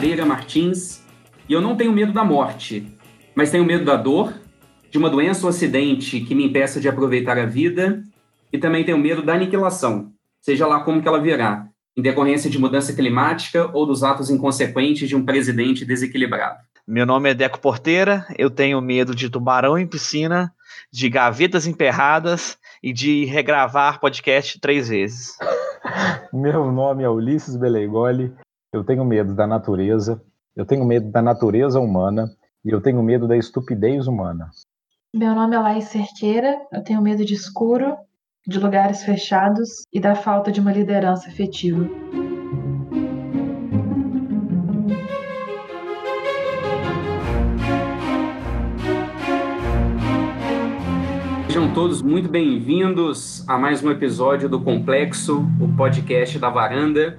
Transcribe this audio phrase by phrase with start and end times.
[0.00, 1.04] Madeira Martins
[1.46, 2.90] e eu não tenho medo da morte,
[3.34, 4.32] mas tenho medo da dor,
[4.90, 8.02] de uma doença ou acidente que me impeça de aproveitar a vida
[8.50, 12.58] e também tenho medo da aniquilação, seja lá como que ela virá, em decorrência de
[12.58, 16.60] mudança climática ou dos atos inconsequentes de um presidente desequilibrado.
[16.88, 20.50] Meu nome é Deco Porteira, eu tenho medo de tubarão em piscina,
[20.90, 25.36] de gavetas emperradas e de regravar podcast três vezes.
[26.32, 28.32] Meu nome é Ulisses Beleigoli,
[28.72, 30.22] eu tenho medo da natureza,
[30.54, 32.30] eu tenho medo da natureza humana
[32.64, 34.48] e eu tenho medo da estupidez humana.
[35.12, 37.96] Meu nome é Laís Cerqueira, eu tenho medo de escuro,
[38.46, 41.84] de lugares fechados e da falta de uma liderança efetiva.
[51.48, 57.18] Sejam todos muito bem-vindos a mais um episódio do Complexo, o podcast da Varanda.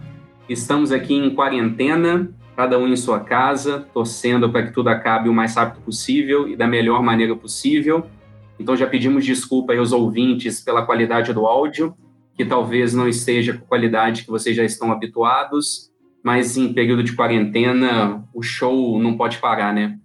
[0.51, 5.33] Estamos aqui em quarentena, cada um em sua casa, torcendo para que tudo acabe o
[5.33, 8.05] mais rápido possível e da melhor maneira possível.
[8.59, 11.95] Então já pedimos desculpa aos ouvintes pela qualidade do áudio,
[12.35, 15.89] que talvez não esteja com a qualidade que vocês já estão habituados,
[16.21, 19.97] mas em período de quarentena o show não pode parar, né?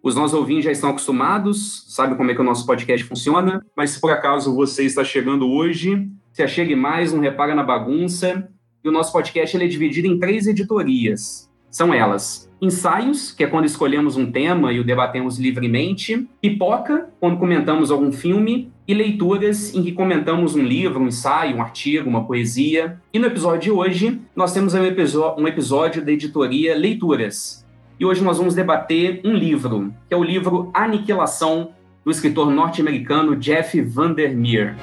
[0.00, 3.90] Os nossos ouvintes já estão acostumados, sabem como é que o nosso podcast funciona, mas
[3.90, 8.48] se por acaso você está chegando hoje, se achegue mais, não repara na bagunça.
[8.82, 11.50] E o nosso podcast ele é dividido em três editorias.
[11.70, 17.38] São elas ensaios, que é quando escolhemos um tema e o debatemos livremente, pipoca, quando
[17.38, 22.24] comentamos algum filme, e leituras, em que comentamos um livro, um ensaio, um artigo, uma
[22.24, 23.00] poesia.
[23.12, 27.66] E no episódio de hoje, nós temos um, episódio da editoria Leituras.
[28.00, 31.72] E hoje nós vamos debater um livro, que é o livro Aniquilação,
[32.04, 34.74] do escritor norte-americano Jeff Vandermeer.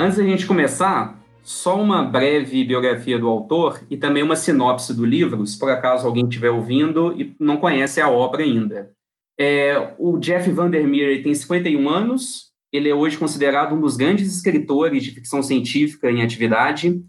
[0.00, 5.04] Antes da gente começar, só uma breve biografia do autor e também uma sinopse do
[5.04, 8.92] livro, se por acaso alguém estiver ouvindo e não conhece a obra ainda.
[9.36, 15.02] É, o Jeff Vandermeer tem 51 anos, ele é hoje considerado um dos grandes escritores
[15.02, 17.02] de ficção científica em atividade.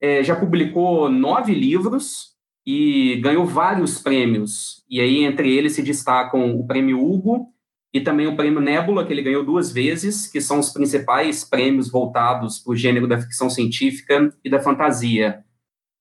[0.00, 2.34] É, já publicou nove livros
[2.66, 4.82] e ganhou vários prêmios.
[4.88, 7.53] E aí, entre eles, se destacam o Prêmio Hugo
[7.94, 11.88] e também o prêmio Nebula, que ele ganhou duas vezes, que são os principais prêmios
[11.88, 15.44] voltados para o gênero da ficção científica e da fantasia.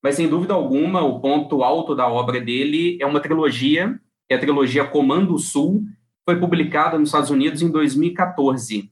[0.01, 4.37] Mas, sem dúvida alguma, o ponto alto da obra dele é uma trilogia, que é
[4.37, 5.83] a trilogia Comando Sul,
[6.25, 8.91] foi publicada nos Estados Unidos em 2014.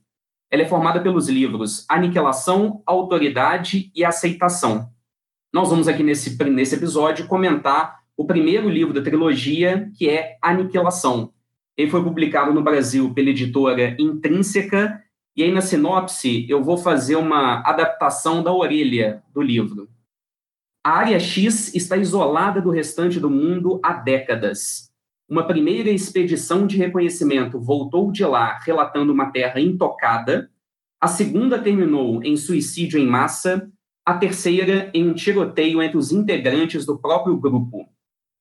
[0.52, 4.90] Ela é formada pelos livros Aniquilação, Autoridade e Aceitação.
[5.52, 11.34] Nós vamos aqui nesse, nesse episódio comentar o primeiro livro da trilogia, que é Aniquilação,
[11.78, 15.02] ele foi publicado no Brasil pela editora Intrínseca,
[15.36, 19.90] e aí na sinopse eu vou fazer uma adaptação da orelha do livro.
[20.84, 24.92] A área X está isolada do restante do mundo há décadas.
[25.30, 30.50] Uma primeira expedição de reconhecimento voltou de lá relatando uma terra intocada.
[31.00, 33.72] A segunda terminou em suicídio em massa.
[34.04, 37.88] A terceira em um tiroteio entre os integrantes do próprio grupo.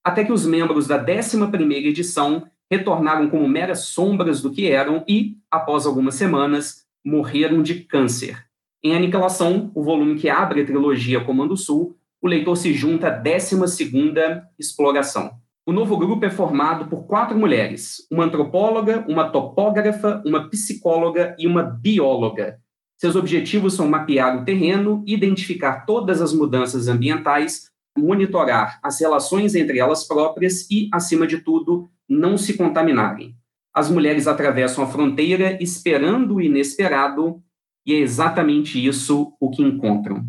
[0.03, 5.37] Até que os membros da 11ª edição retornaram como meras sombras do que eram e,
[5.51, 8.47] após algumas semanas, morreram de câncer.
[8.83, 13.23] Em Aniquilação, o volume que abre a trilogia Comando Sul, o leitor se junta à
[13.23, 15.33] 12ª Exploração.
[15.67, 21.47] O novo grupo é formado por quatro mulheres, uma antropóloga, uma topógrafa, uma psicóloga e
[21.47, 22.59] uma bióloga.
[22.97, 29.78] Seus objetivos são mapear o terreno, identificar todas as mudanças ambientais, monitorar as relações entre
[29.78, 33.37] elas próprias e, acima de tudo, não se contaminarem.
[33.75, 37.43] As mulheres atravessam a fronteira esperando o inesperado
[37.87, 40.27] e é exatamente isso o que encontram.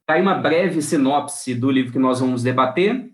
[0.00, 3.10] Está aí uma breve sinopse do livro que nós vamos debater.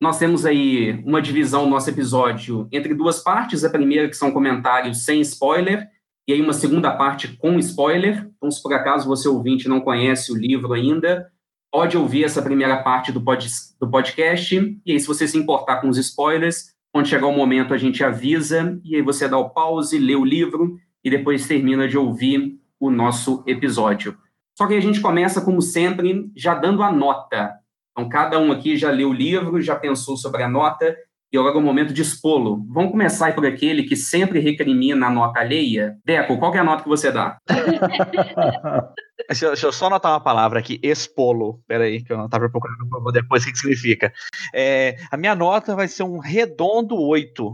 [0.00, 3.64] Nós temos aí uma divisão no nosso episódio entre duas partes.
[3.64, 5.88] A primeira, que são comentários sem spoiler,
[6.26, 8.30] e aí uma segunda parte com spoiler.
[8.36, 11.30] Então, se por acaso você ouvinte não conhece o livro ainda,
[11.70, 13.46] pode ouvir essa primeira parte do, pod,
[13.80, 14.80] do podcast.
[14.84, 18.02] E aí, se você se importar com os spoilers, quando chegar o momento, a gente
[18.02, 22.58] avisa, e aí você dá o pause, lê o livro, e depois termina de ouvir
[22.78, 24.16] o nosso episódio.
[24.56, 27.52] Só que a gente começa, como sempre, já dando a nota.
[27.92, 30.96] Então, cada um aqui já leu o livro, já pensou sobre a nota,
[31.32, 32.66] e agora é o momento de expô-lo.
[32.68, 35.96] Vamos começar por aquele que sempre recrimina a nota alheia.
[36.04, 37.38] Deco, qual é a nota que você dá?
[39.30, 41.62] deixa, deixa, eu só anotar uma palavra aqui, expô-lo.
[41.66, 42.78] Peraí, que eu não estava procurando
[43.12, 44.12] depois o que, que significa.
[44.54, 47.50] É, a minha nota vai ser um redondo 8.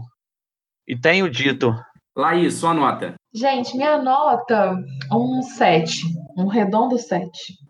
[0.87, 1.73] E tenho dito.
[2.15, 3.13] Laís, sua nota.
[3.33, 4.75] Gente, minha nota,
[5.11, 6.01] um 7.
[6.35, 7.29] Um redondo 7.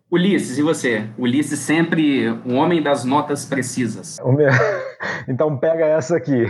[0.09, 1.09] Ulisses, e você?
[1.18, 4.18] Ulisses sempre um homem das notas precisas.
[4.24, 4.48] Meu...
[5.27, 6.45] Então pega essa aqui.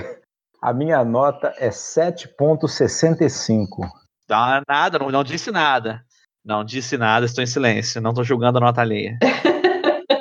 [0.62, 3.90] A minha nota é 7.65.
[4.28, 6.04] Tá nada, não, não disse nada.
[6.48, 8.00] Não disse nada, estou em silêncio.
[8.00, 9.20] Não estou julgando a nota alheia.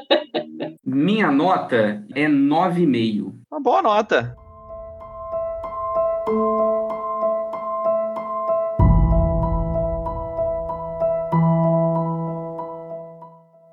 [0.84, 3.32] minha nota é 9,5.
[3.48, 4.34] Uma boa nota.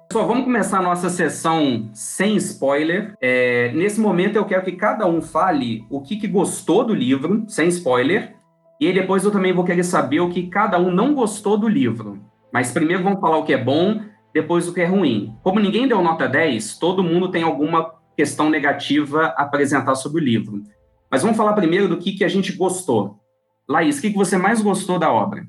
[0.07, 3.15] Pessoal, vamos começar a nossa sessão sem spoiler.
[3.19, 7.45] É, nesse momento, eu quero que cada um fale o que, que gostou do livro,
[7.47, 8.35] sem spoiler.
[8.79, 11.67] E aí depois eu também vou querer saber o que cada um não gostou do
[11.67, 12.31] livro.
[12.53, 13.99] Mas primeiro vamos falar o que é bom,
[14.31, 15.35] depois o que é ruim.
[15.41, 20.23] Como ninguém deu nota 10, todo mundo tem alguma questão negativa a apresentar sobre o
[20.23, 20.61] livro.
[21.09, 23.19] Mas vamos falar primeiro do que, que a gente gostou.
[23.67, 25.47] Laís, o que, que você mais gostou da obra?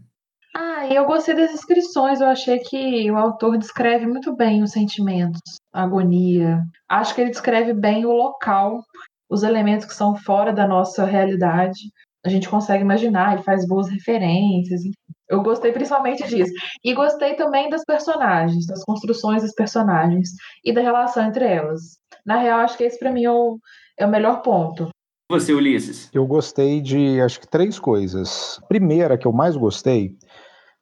[0.89, 5.41] e eu gostei das descrições, eu achei que o autor descreve muito bem os sentimentos,
[5.73, 6.62] a agonia.
[6.89, 8.83] Acho que ele descreve bem o local,
[9.31, 11.79] os elementos que são fora da nossa realidade.
[12.25, 14.83] A gente consegue imaginar, ele faz boas referências.
[15.35, 16.53] Eu gostei principalmente disso.
[16.85, 20.31] E gostei também das personagens, das construções dos personagens
[20.65, 21.99] e da relação entre elas.
[22.25, 23.59] Na real, acho que esse para mim é o,
[23.99, 24.89] é o melhor ponto.
[25.29, 26.09] Você, Ulisses?
[26.13, 28.61] Eu gostei de, acho que, três coisas.
[28.69, 30.17] Primeira, que eu mais gostei,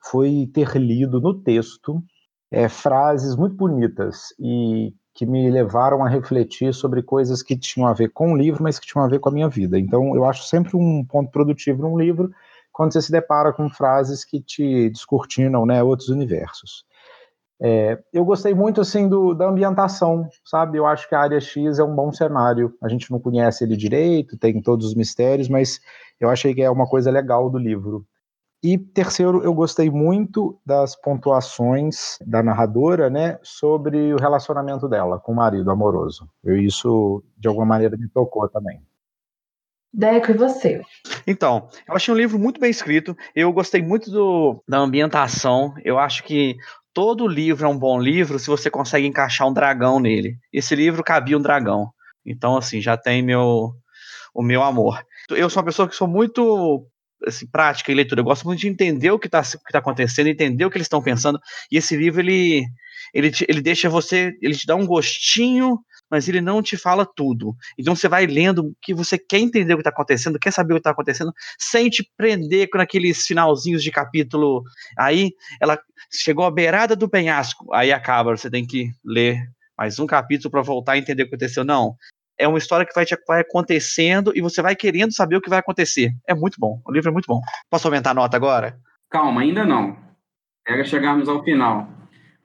[0.04, 2.02] foi ter lido no texto
[2.50, 7.94] é, frases muito bonitas e que me levaram a refletir sobre coisas que tinham a
[7.94, 9.78] ver com o livro, mas que tinham a ver com a minha vida.
[9.78, 12.30] Então, eu acho sempre um ponto produtivo num livro
[12.72, 16.84] quando você se depara com frases que te descortinam né, outros universos.
[17.64, 20.78] É, eu gostei muito assim do, da ambientação, sabe?
[20.78, 22.74] Eu acho que a área X é um bom cenário.
[22.82, 25.78] A gente não conhece ele direito, tem todos os mistérios, mas
[26.18, 28.04] eu achei que é uma coisa legal do livro.
[28.64, 35.32] E terceiro, eu gostei muito das pontuações da narradora, né, sobre o relacionamento dela com
[35.32, 36.28] o marido amoroso.
[36.44, 38.80] Eu, isso, de alguma maneira, me tocou também.
[39.92, 40.80] Deco, e você?
[41.26, 43.16] Então, eu achei um livro muito bem escrito.
[43.34, 45.74] Eu gostei muito do, da ambientação.
[45.84, 46.56] Eu acho que
[46.94, 50.36] todo livro é um bom livro se você consegue encaixar um dragão nele.
[50.52, 51.90] Esse livro cabia um dragão.
[52.24, 53.72] Então, assim, já tem meu,
[54.34, 55.04] o meu amor.
[55.30, 56.86] Eu sou uma pessoa que sou muito
[57.26, 58.20] assim, prática e leitura.
[58.20, 61.02] Eu gosto muito de entender o que está tá acontecendo, entender o que eles estão
[61.02, 61.38] pensando.
[61.70, 62.64] E esse livro, ele,
[63.12, 65.78] ele, te, ele deixa você, ele te dá um gostinho,
[66.12, 67.56] mas ele não te fala tudo.
[67.78, 70.76] Então você vai lendo que você quer entender o que está acontecendo, quer saber o
[70.76, 74.62] que está acontecendo, sem te prender com aqueles finalzinhos de capítulo.
[74.98, 75.80] Aí ela
[76.12, 79.42] chegou à beirada do penhasco, aí acaba, você tem que ler
[79.76, 81.64] mais um capítulo para voltar a entender o que aconteceu.
[81.64, 81.96] Não,
[82.38, 85.48] é uma história que vai, te, vai acontecendo e você vai querendo saber o que
[85.48, 86.12] vai acontecer.
[86.28, 86.78] É muito bom.
[86.86, 87.40] O livro é muito bom.
[87.70, 88.78] Posso aumentar a nota agora?
[89.10, 89.96] Calma, ainda não.
[90.68, 92.01] Era chegarmos ao final.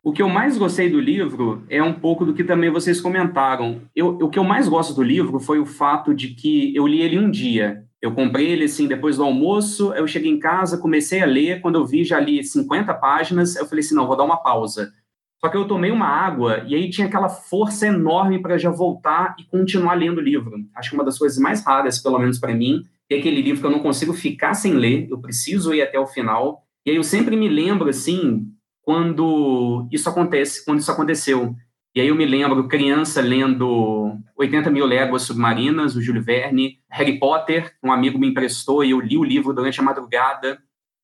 [0.07, 3.81] O que eu mais gostei do livro é um pouco do que também vocês comentaram.
[3.93, 7.01] Eu, o que eu mais gosto do livro foi o fato de que eu li
[7.01, 7.83] ele um dia.
[8.01, 11.75] Eu comprei ele assim depois do almoço, eu cheguei em casa, comecei a ler, quando
[11.75, 14.93] eu vi já li 50 páginas, eu falei assim, não, vou dar uma pausa.
[15.41, 19.35] Só que eu tomei uma água e aí tinha aquela força enorme para já voltar
[19.37, 20.55] e continuar lendo o livro.
[20.73, 23.67] Acho que uma das coisas mais raras, pelo menos para mim, é aquele livro que
[23.67, 26.63] eu não consigo ficar sem ler, eu preciso ir até o final.
[26.85, 28.47] E aí eu sempre me lembro, assim,
[28.87, 31.53] quando isso acontece, quando isso aconteceu.
[31.93, 37.19] E aí eu me lembro, criança, lendo 80 Mil Léguas Submarinas, o Júlio Verne, Harry
[37.19, 40.57] Potter, um amigo me emprestou e eu li o livro durante a madrugada.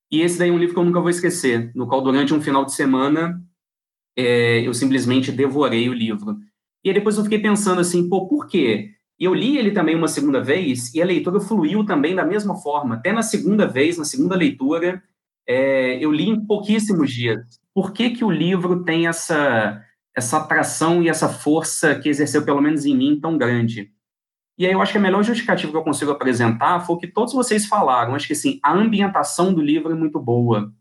[0.10, 2.42] E esse daí é um livro que eu nunca vou esquecer, no qual durante um
[2.42, 3.42] final de semana
[4.18, 6.38] é, eu simplesmente devorei o livro.
[6.86, 8.92] E aí depois eu fiquei pensando assim, pô, por quê?
[9.20, 12.56] E eu li ele também uma segunda vez e a leitura fluiu também da mesma
[12.56, 12.96] forma.
[12.96, 15.04] Até na segunda vez, na segunda leitura,
[15.48, 17.40] é, eu li em pouquíssimos dias.
[17.74, 19.82] Por que, que o livro tem essa,
[20.16, 23.92] essa atração e essa força que exerceu, pelo menos em mim, tão grande?
[24.58, 27.08] E aí eu acho que a melhor justificativa que eu consigo apresentar foi o que
[27.08, 28.14] todos vocês falaram.
[28.14, 30.72] Acho que assim, a ambientação do livro é muito boa.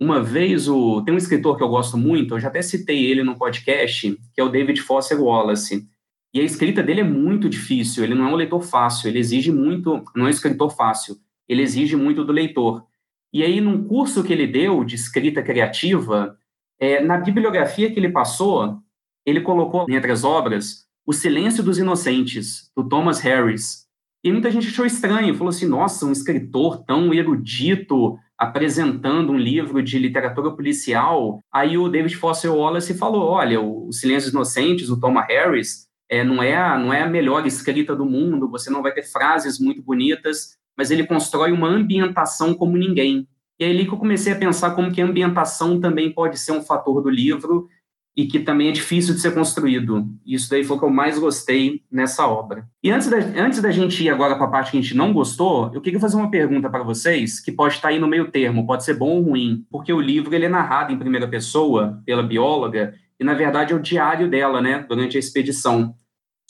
[0.00, 3.22] Uma vez, o, tem um escritor que eu gosto muito, eu já até citei ele
[3.22, 5.86] no podcast, que é o David Foster Wallace.
[6.32, 9.50] E a escrita dele é muito difícil, ele não é um leitor fácil, ele exige
[9.50, 11.16] muito, não é um escritor fácil,
[11.48, 12.86] ele exige muito do leitor.
[13.32, 16.36] E aí, num curso que ele deu de escrita criativa,
[16.78, 18.78] é, na bibliografia que ele passou,
[19.24, 23.86] ele colocou entre as obras O Silêncio dos Inocentes, do Thomas Harris.
[24.22, 29.82] E muita gente achou estranho, falou assim: nossa, um escritor tão erudito, apresentando um livro
[29.82, 35.26] de literatura policial, aí o David Foster Wallace falou, olha, o Silêncios Inocentes, o Thomas
[35.28, 38.92] Harris, é, não, é a, não é a melhor escrita do mundo, você não vai
[38.92, 43.28] ter frases muito bonitas, mas ele constrói uma ambientação como ninguém.
[43.58, 46.52] E é ali que eu comecei a pensar como que a ambientação também pode ser
[46.52, 47.68] um fator do livro
[48.16, 50.08] e que também é difícil de ser construído.
[50.24, 52.66] Isso daí foi o que eu mais gostei nessa obra.
[52.82, 55.12] E antes da, antes da gente ir agora para a parte que a gente não
[55.12, 58.66] gostou, eu queria fazer uma pergunta para vocês, que pode estar aí no meio termo,
[58.66, 62.22] pode ser bom ou ruim, porque o livro ele é narrado em primeira pessoa pela
[62.22, 65.94] bióloga, e na verdade é o diário dela, né, durante a expedição.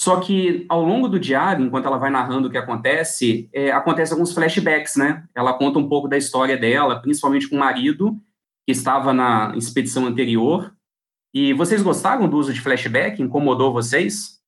[0.01, 4.15] Só que ao longo do diário, enquanto ela vai narrando o que acontece, é, acontece
[4.15, 5.29] alguns flashbacks, né?
[5.35, 8.19] Ela conta um pouco da história dela, principalmente com o marido,
[8.67, 10.75] que estava na expedição anterior.
[11.35, 13.21] E vocês gostaram do uso de flashback?
[13.21, 14.41] Incomodou vocês?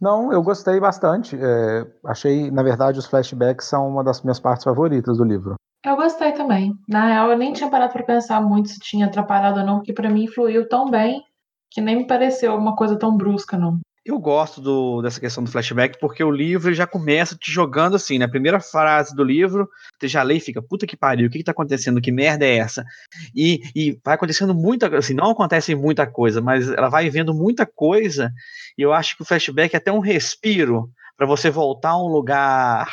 [0.00, 1.36] Não, eu gostei bastante.
[1.40, 5.54] É, achei, na verdade, os flashbacks são uma das minhas partes favoritas do livro.
[5.86, 6.74] Eu gostei também.
[6.88, 9.92] Na real, eu nem tinha parado para pensar muito se tinha atrapalhado ou não, porque
[9.92, 11.22] para mim fluiu tão bem
[11.70, 13.80] que nem me pareceu uma coisa tão brusca, não.
[14.08, 18.16] Eu gosto do, dessa questão do flashback porque o livro já começa te jogando assim,
[18.16, 18.30] na né?
[18.30, 19.68] primeira frase do livro,
[20.00, 22.00] você já lê e fica, puta que pariu, o que, que tá acontecendo?
[22.00, 22.86] Que merda é essa?
[23.34, 27.66] E, e vai acontecendo muita assim, não acontece muita coisa, mas ela vai vendo muita
[27.66, 28.32] coisa,
[28.78, 32.08] e eu acho que o flashback é até um respiro para você voltar a um
[32.08, 32.88] lugar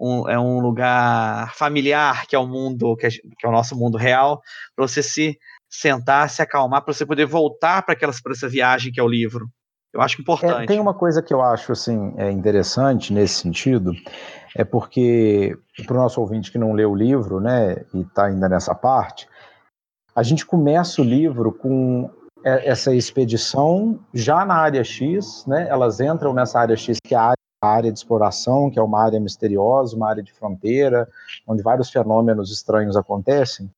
[0.00, 3.76] um, é um lugar familiar que é o mundo que é, que é o nosso
[3.76, 4.40] mundo real
[4.74, 5.36] para você se
[5.68, 7.96] sentar, se acalmar, para você poder voltar para
[8.30, 9.48] essa viagem que é o livro.
[9.92, 10.64] Eu acho importante.
[10.64, 13.92] É, tem uma coisa que eu acho assim é interessante nesse sentido,
[14.54, 15.56] é porque
[15.86, 19.26] para o nosso ouvinte que não leu o livro, né, e está ainda nessa parte,
[20.14, 22.10] a gente começa o livro com
[22.44, 25.66] essa expedição já na área X, né?
[25.68, 29.18] Elas entram nessa área X que é a área de exploração, que é uma área
[29.18, 31.08] misteriosa, uma área de fronteira,
[31.46, 33.68] onde vários fenômenos estranhos acontecem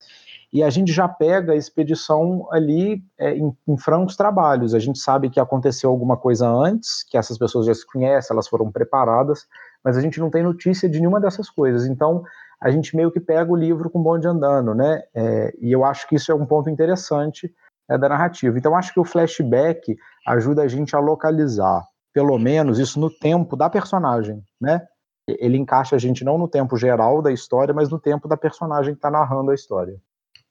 [0.52, 4.74] e a gente já pega a expedição ali é, em, em, francos trabalhos.
[4.74, 8.48] A gente sabe que aconteceu alguma coisa antes, que essas pessoas já se conhecem, elas
[8.48, 9.46] foram preparadas,
[9.84, 11.86] mas a gente não tem notícia de nenhuma dessas coisas.
[11.86, 12.24] Então,
[12.60, 15.02] a gente meio que pega o livro com bonde andando, né?
[15.14, 17.52] É, e eu acho que isso é um ponto interessante
[17.88, 18.58] é, da narrativa.
[18.58, 23.56] Então, acho que o flashback ajuda a gente a localizar, pelo menos, isso no tempo
[23.56, 24.84] da personagem, né?
[25.28, 28.94] Ele encaixa a gente não no tempo geral da história, mas no tempo da personagem
[28.94, 29.96] que está narrando a história.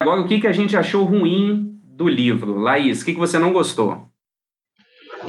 [0.01, 2.57] Agora, o que, que a gente achou ruim do livro?
[2.57, 4.07] Laís, o que, que você não gostou?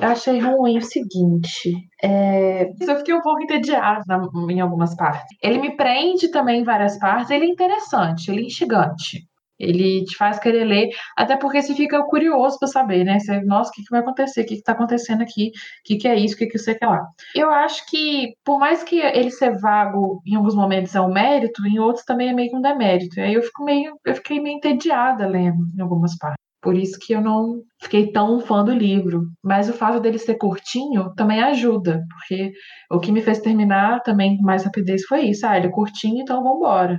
[0.00, 1.74] Eu achei ruim o seguinte.
[2.00, 2.70] É...
[2.80, 4.04] Eu fiquei um pouco entediada
[4.48, 5.36] em algumas partes.
[5.42, 7.30] Ele me prende também em várias partes.
[7.30, 9.28] Ele é interessante, ele é instigante.
[9.60, 13.18] Ele te faz querer ler, até porque você fica curioso para saber, né?
[13.18, 14.42] Você, Nossa, o que, que vai acontecer?
[14.42, 15.48] O que está acontecendo aqui?
[15.48, 15.52] O
[15.84, 16.34] que, que é isso?
[16.34, 17.06] O que, que você quer lá?
[17.34, 21.66] Eu acho que, por mais que ele ser vago em alguns momentos é um mérito,
[21.66, 23.20] em outros também é meio que um demérito.
[23.20, 26.40] Aí eu fico meio, eu fiquei meio entediada lendo em algumas partes.
[26.62, 29.22] Por isso que eu não fiquei tão fã do livro.
[29.42, 32.52] Mas o fato dele ser curtinho também ajuda, porque
[32.90, 35.46] o que me fez terminar também com mais rapidez foi isso.
[35.46, 36.98] Ah, ele é curtinho, então vamos embora.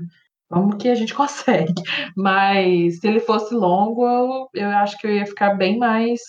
[0.52, 1.74] Vamos que a gente consegue.
[2.16, 6.20] Mas se ele fosse longo, eu, eu acho que eu ia ficar bem mais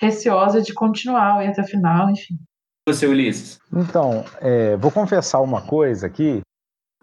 [0.00, 2.38] receosa de continuar e até o final, enfim.
[2.88, 3.58] Você, Ulisses?
[3.72, 6.40] Então, é, vou confessar uma coisa aqui,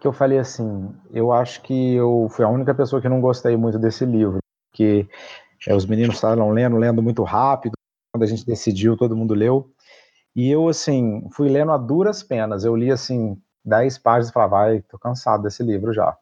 [0.01, 3.55] que eu falei assim, eu acho que eu fui a única pessoa que não gostei
[3.55, 4.39] muito desse livro,
[4.71, 5.07] porque
[5.67, 7.73] é, os meninos estavam lendo, lendo muito rápido,
[8.11, 9.69] quando a gente decidiu, todo mundo leu,
[10.35, 14.57] e eu, assim, fui lendo a duras penas, eu li, assim, dez páginas e falava,
[14.57, 16.17] vai, tô cansado desse livro já.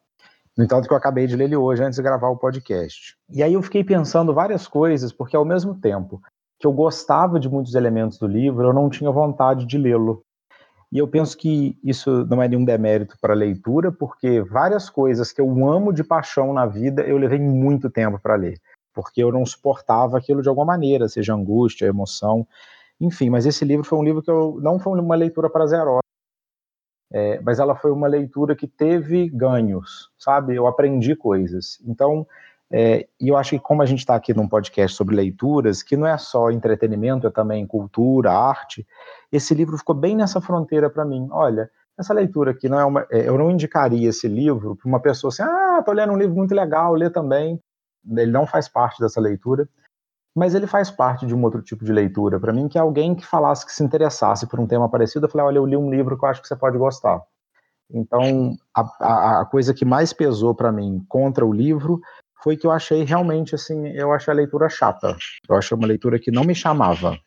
[0.56, 3.16] No entanto, que eu acabei de ler ele hoje antes de gravar o podcast.
[3.28, 6.20] E aí eu fiquei pensando várias coisas, porque ao mesmo tempo
[6.60, 10.22] que eu gostava de muitos elementos do livro, eu não tinha vontade de lê-lo.
[10.92, 15.32] E eu penso que isso não é nenhum demérito para a leitura, porque várias coisas
[15.32, 18.60] que eu amo de paixão na vida, eu levei muito tempo para ler,
[18.94, 22.46] porque eu não suportava aquilo de alguma maneira, seja angústia, emoção,
[23.00, 23.28] enfim.
[23.28, 26.03] Mas esse livro foi um livro que eu não foi uma leitura prazerosa
[27.14, 30.56] é, mas ela foi uma leitura que teve ganhos, sabe?
[30.56, 31.80] Eu aprendi coisas.
[31.86, 32.26] Então,
[32.68, 35.96] é, e eu acho que como a gente está aqui num podcast sobre leituras, que
[35.96, 38.84] não é só entretenimento, é também cultura, arte,
[39.30, 41.28] esse livro ficou bem nessa fronteira para mim.
[41.30, 44.98] Olha, essa leitura aqui não é uma, é, eu não indicaria esse livro para uma
[44.98, 47.60] pessoa assim, ah, tô lendo um livro muito legal, lê também.
[48.10, 49.68] Ele não faz parte dessa leitura
[50.34, 53.14] mas ele faz parte de um outro tipo de leitura para mim, que é alguém
[53.14, 55.90] que falasse que se interessasse por um tema parecido, eu falei, olha, eu li um
[55.90, 57.22] livro que eu acho que você pode gostar.
[57.90, 62.00] Então, a, a, coisa que mais pesou para mim contra o livro
[62.42, 65.16] foi que eu achei realmente, assim, eu achei a leitura chata.
[65.48, 67.18] Eu achei uma leitura que não me chamava.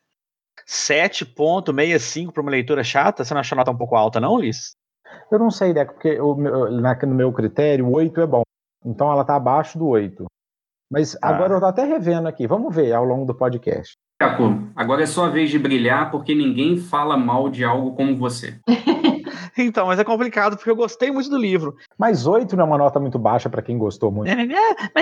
[0.67, 3.23] 7.65 para uma leitura chata?
[3.23, 4.75] Você não achou nota um pouco alta, não, Liz?
[5.31, 8.43] Eu não sei, Deco, porque eu, no meu critério, o 8 é bom.
[8.85, 10.25] Então ela está abaixo do 8.
[10.89, 11.29] Mas ah.
[11.29, 12.48] agora eu tô até revendo aqui.
[12.48, 13.96] Vamos ver ao longo do podcast.
[14.22, 18.60] Jaco, agora é sua vez de brilhar, porque ninguém fala mal de algo como você.
[19.58, 21.75] Então, mas é complicado porque eu gostei muito do livro.
[21.98, 24.29] Mas oito não é uma nota muito baixa para quem gostou muito.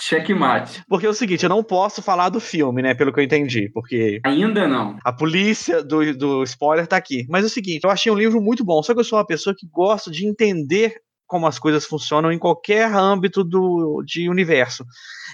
[0.00, 0.82] Checkmate.
[0.88, 2.94] Porque é o seguinte, eu não posso falar do filme, né?
[2.94, 3.70] Pelo que eu entendi.
[3.72, 4.20] Porque.
[4.24, 4.96] Ainda não.
[5.04, 7.26] A polícia do, do spoiler tá aqui.
[7.28, 8.82] Mas é o seguinte, eu achei um livro muito bom.
[8.82, 10.96] Só que eu sou uma pessoa que gosta de entender
[11.30, 14.84] como as coisas funcionam em qualquer âmbito do de universo.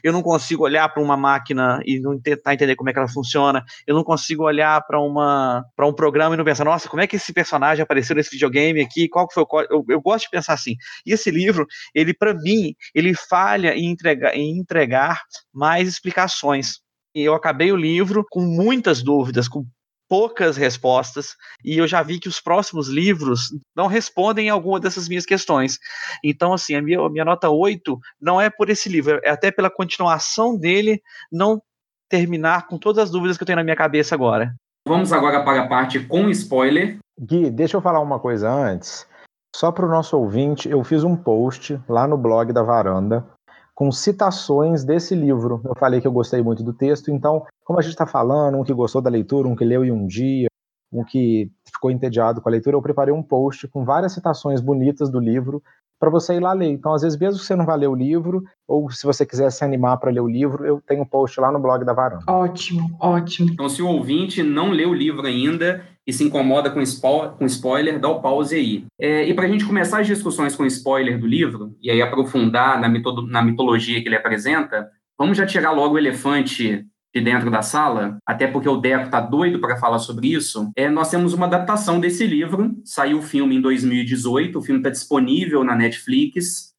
[0.05, 3.09] Eu não consigo olhar para uma máquina e não tentar entender como é que ela
[3.09, 3.65] funciona.
[3.87, 7.07] Eu não consigo olhar para uma para um programa e não pensar, nossa, como é
[7.07, 9.09] que esse personagem apareceu nesse videogame aqui?
[9.09, 10.77] Qual foi o eu, eu gosto de pensar assim.
[11.07, 16.81] E esse livro, ele para mim, ele falha em entregar em entregar mais explicações.
[17.15, 19.65] Eu acabei o livro com muitas dúvidas, com
[20.09, 21.35] poucas respostas,
[21.65, 25.79] e eu já vi que os próximos livros não respondem a alguma dessas minhas questões.
[26.23, 29.51] Então, assim, a minha, a minha nota 8 não é por esse livro, é até
[29.51, 31.61] pela continuação dele não
[32.09, 34.55] terminar com todas as dúvidas que eu tenho na minha cabeça agora.
[34.87, 36.99] Vamos agora para a parte com spoiler.
[37.21, 39.07] Gui, deixa eu falar uma coisa antes.
[39.55, 43.27] Só para o nosso ouvinte, eu fiz um post lá no blog da Varanda
[43.77, 45.61] com citações desse livro.
[45.63, 48.65] Eu falei que eu gostei muito do texto, então, como a gente está falando, um
[48.65, 50.49] que gostou da leitura, um que leu em um dia,
[50.91, 55.11] um que ficou entediado com a leitura, eu preparei um post com várias citações bonitas
[55.11, 55.63] do livro
[56.01, 56.71] para você ir lá ler.
[56.71, 59.51] Então, às vezes, mesmo que você não vá ler o livro, ou se você quiser
[59.53, 62.25] se animar para ler o livro, eu tenho um post lá no blog da Varanda.
[62.27, 63.51] Ótimo, ótimo.
[63.53, 67.45] Então, se o ouvinte não leu o livro ainda e se incomoda com, spo com
[67.47, 68.87] spoiler, dá o pause aí.
[68.99, 72.81] É, e para a gente começar as discussões com spoiler do livro, e aí aprofundar
[72.81, 77.63] na, na mitologia que ele apresenta, vamos já tirar logo o elefante de dentro da
[77.63, 81.47] sala, até porque o Deco tá doido para falar sobre isso, é, nós temos uma
[81.47, 82.77] adaptação desse livro.
[82.85, 86.75] Saiu o filme em 2018, o filme está disponível na Netflix.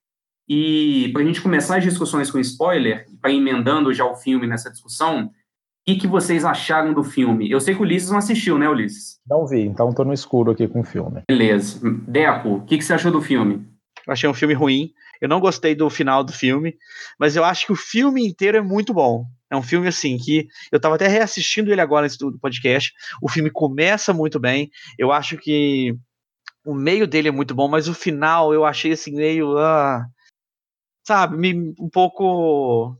[0.48, 4.69] E para a gente começar as discussões com spoiler, para emendando já o filme nessa
[4.69, 5.31] discussão,
[5.88, 7.50] que, que vocês acharam do filme?
[7.50, 9.21] Eu sei que o Ulisses não assistiu, né, Ulisses?
[9.26, 11.21] Não vi, então estou no escuro aqui com o filme.
[11.26, 11.80] Beleza.
[12.06, 13.65] Deco, o que, que você achou do filme?
[14.06, 14.91] Eu achei um filme ruim.
[15.21, 16.78] Eu não gostei do final do filme,
[17.17, 19.26] mas eu acho que o filme inteiro é muito bom.
[19.50, 22.91] É um filme assim que eu estava até reassistindo ele agora nesse do podcast.
[23.21, 24.69] O filme começa muito bem.
[25.00, 25.95] Eu acho que
[26.65, 30.06] o meio dele é muito bom, mas o final eu achei assim meio, ah,
[31.08, 32.95] sabe, um pouco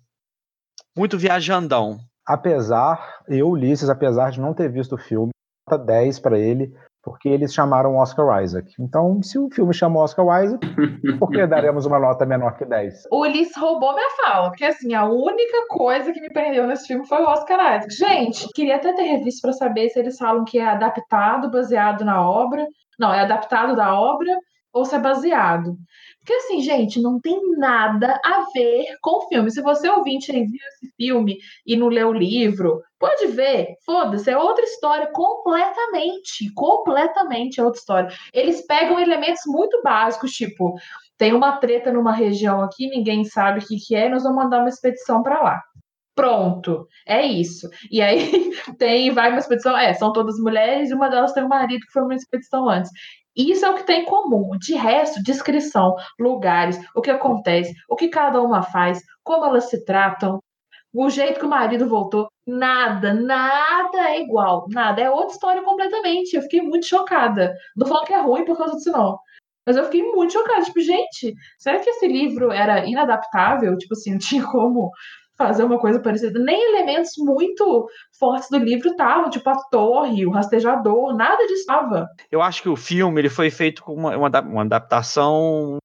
[0.96, 2.00] muito viajandão.
[2.28, 5.32] Apesar, eu Ulisses, apesar de não ter visto o filme,
[5.70, 8.74] nota 10 para ele, porque eles chamaram Oscar Isaac.
[8.78, 10.60] Então, se o filme chamou Oscar Isaac,
[11.20, 13.04] por que daremos uma nota menor que 10?
[13.10, 17.08] O Ulisses roubou minha fala, porque assim, a única coisa que me prendeu nesse filme
[17.08, 17.94] foi o Oscar Isaac.
[17.94, 22.22] Gente, queria até ter revisto para saber se eles falam que é adaptado, baseado na
[22.22, 22.66] obra.
[23.00, 24.36] Não, é adaptado da obra
[24.74, 25.78] ou se é baseado.
[26.28, 29.50] Porque assim, gente, não tem nada a ver com o filme.
[29.50, 34.30] Se você ouvinte aí viu esse filme e não leu o livro, pode ver, foda-se,
[34.30, 38.10] é outra história completamente, completamente outra história.
[38.34, 40.74] Eles pegam elementos muito básicos, tipo,
[41.18, 44.60] tem uma treta numa região aqui, ninguém sabe o que, que é, nós vamos mandar
[44.60, 45.62] uma expedição para lá.
[46.14, 47.70] Pronto, é isso.
[47.90, 51.48] E aí tem, vai uma expedição, é, são todas mulheres e uma delas tem um
[51.48, 52.92] marido que foi uma expedição antes.
[53.38, 54.58] Isso é o que tem em comum.
[54.58, 59.86] De resto, descrição, lugares, o que acontece, o que cada uma faz, como elas se
[59.86, 60.42] tratam,
[60.94, 65.02] o jeito que o marido voltou, nada, nada é igual, nada.
[65.02, 66.34] É outra história completamente.
[66.34, 67.56] Eu fiquei muito chocada.
[67.76, 69.20] Não falando que é ruim por causa disso, não.
[69.66, 70.64] Mas eu fiquei muito chocada.
[70.64, 73.78] Tipo, gente, será que esse livro era inadaptável?
[73.78, 74.90] Tipo assim, não tinha como
[75.38, 76.40] fazer uma coisa parecida.
[76.40, 82.08] Nem elementos muito fortes do livro estavam, tipo a torre, o rastejador, nada disso estava.
[82.32, 85.78] Eu acho que o filme ele foi feito com uma, uma, adaptação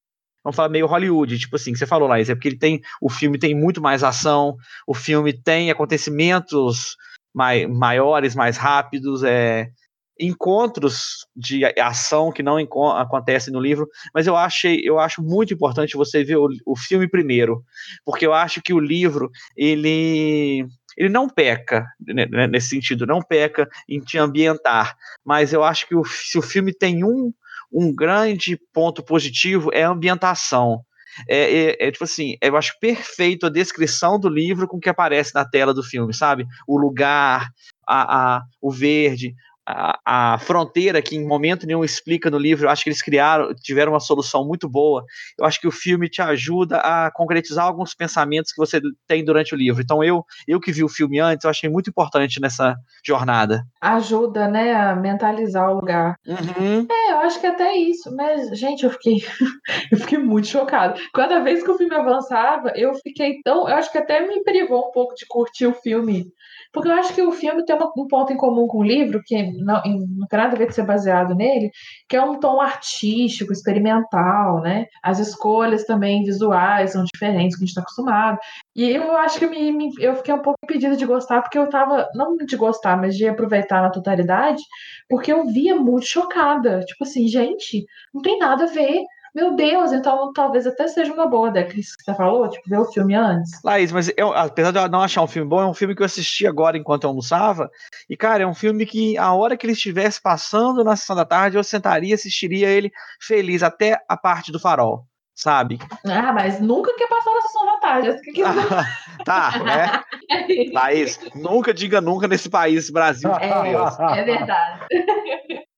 [0.45, 3.09] vamos falar meio Hollywood, tipo assim, que você falou lá, é porque ele tem, o
[3.09, 6.97] filme tem muito mais ação, o filme tem acontecimentos
[7.33, 9.69] mai, maiores, mais rápidos, é,
[10.19, 12.59] encontros de ação que não
[12.97, 17.09] acontecem no livro, mas eu achei, eu acho muito importante você ver o, o filme
[17.09, 17.63] primeiro,
[18.05, 23.21] porque eu acho que o livro ele ele não peca né, né nesse sentido, não
[23.23, 24.95] peca em te ambientar,
[25.25, 27.33] mas eu acho que o, se o filme tem um,
[27.73, 30.85] um grande ponto positivo é a ambientação.
[31.29, 34.89] É, é, é, tipo assim, eu acho perfeito a descrição do livro com o que
[34.89, 36.47] aparece na tela do filme, sabe?
[36.67, 37.51] O lugar,
[37.87, 39.35] a, a, o verde,
[39.67, 39.99] a,
[40.35, 43.93] a, fronteira que em momento nenhum explica no livro, eu acho que eles criaram, tiveram
[43.93, 45.05] uma solução muito boa.
[45.39, 49.55] Eu acho que o filme te ajuda a concretizar alguns pensamentos que você tem durante
[49.55, 49.83] o livro.
[49.83, 53.63] Então eu, eu que vi o filme antes, eu achei muito importante nessa jornada.
[53.81, 56.17] Ajuda, né, a mentalizar o lugar.
[56.27, 56.87] Uhum.
[56.91, 59.19] É, eu acho que até isso, mas, gente, eu fiquei,
[59.93, 60.95] eu fiquei muito chocada.
[61.15, 63.69] Cada vez que o filme avançava, eu fiquei tão.
[63.69, 66.27] Eu acho que até me privou um pouco de curtir o filme
[66.73, 69.23] porque eu acho que o filme tem uma, um ponto em comum com o livro,
[69.25, 71.71] que não, tem nada a ver com ser baseado nele,
[72.09, 74.87] que é um tom artístico, experimental, né?
[75.03, 78.39] As escolhas também visuais são diferentes do que a gente está acostumado.
[78.75, 81.69] E eu acho que me, me, eu fiquei um pouco impedida de gostar, porque eu
[81.69, 84.63] tava, não de gostar, mas de aproveitar na totalidade,
[85.09, 86.81] porque eu via muito chocada.
[86.81, 89.03] Tipo assim, gente, não tem nada a ver
[89.35, 92.79] meu Deus, então talvez até seja uma boa da Cris que você falou, tipo, ver
[92.79, 93.51] o filme antes.
[93.65, 96.03] Laís, mas eu, apesar de eu não achar um filme bom, é um filme que
[96.03, 97.71] eu assisti agora enquanto eu almoçava.
[98.09, 101.25] E, cara, é um filme que a hora que ele estivesse passando na sessão da
[101.25, 105.79] tarde, eu sentaria e assistiria ele feliz até a parte do farol sabe?
[106.07, 108.21] Ah, mas nunca quer passar na sessão da tarde.
[108.23, 108.43] Que...
[109.25, 110.03] tá, né?
[110.73, 113.31] Laís, nunca diga nunca nesse país, Brasil.
[113.41, 113.73] É,
[114.19, 114.81] é verdade.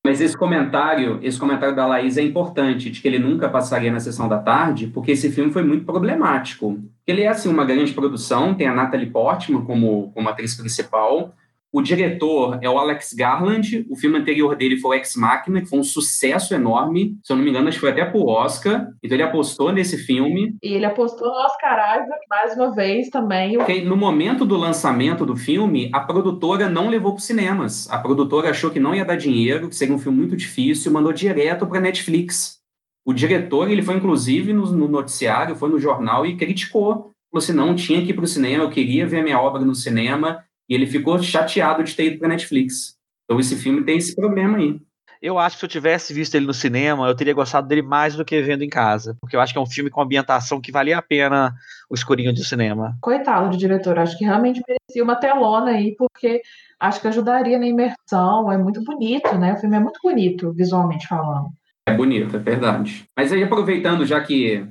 [0.04, 4.00] Mas esse comentário, esse comentário da Laís é importante, de que ele nunca passaria na
[4.00, 6.78] sessão da tarde, porque esse filme foi muito problemático.
[7.06, 11.32] Ele é, assim, uma grande produção, tem a Natalie Portman como, como atriz principal,
[11.74, 13.84] o diretor é o Alex Garland.
[13.90, 17.18] O filme anterior dele foi o Ex Machina, que foi um sucesso enorme.
[17.24, 18.86] Se eu não me engano, acho que foi até pro Oscar.
[19.02, 20.56] Então ele apostou nesse filme.
[20.62, 23.58] E ele apostou no Oscar Isaac mais uma vez também.
[23.58, 27.90] Porque no momento do lançamento do filme, a produtora não levou para cinemas.
[27.90, 31.12] A produtora achou que não ia dar dinheiro, que seria um filme muito difícil, mandou
[31.12, 32.60] direto para Netflix.
[33.04, 37.10] O diretor, ele foi inclusive no, no noticiário, foi no jornal e criticou.
[37.32, 39.60] Falou assim, não, tinha que ir para o cinema, eu queria ver a minha obra
[39.60, 42.96] no cinema, e ele ficou chateado de ter ido para Netflix.
[43.24, 44.78] Então esse filme tem esse problema aí.
[45.22, 48.14] Eu acho que se eu tivesse visto ele no cinema, eu teria gostado dele mais
[48.14, 49.16] do que vendo em casa.
[49.18, 51.54] Porque eu acho que é um filme com ambientação que valia a pena
[51.88, 52.94] o escurinho de cinema.
[53.00, 56.42] Coitado do diretor, acho que realmente merecia uma telona aí, porque
[56.78, 58.52] acho que ajudaria na imersão.
[58.52, 59.54] É muito bonito, né?
[59.54, 61.48] O filme é muito bonito, visualmente falando.
[61.88, 63.06] É bonito, é verdade.
[63.16, 64.66] Mas aí, aproveitando, já que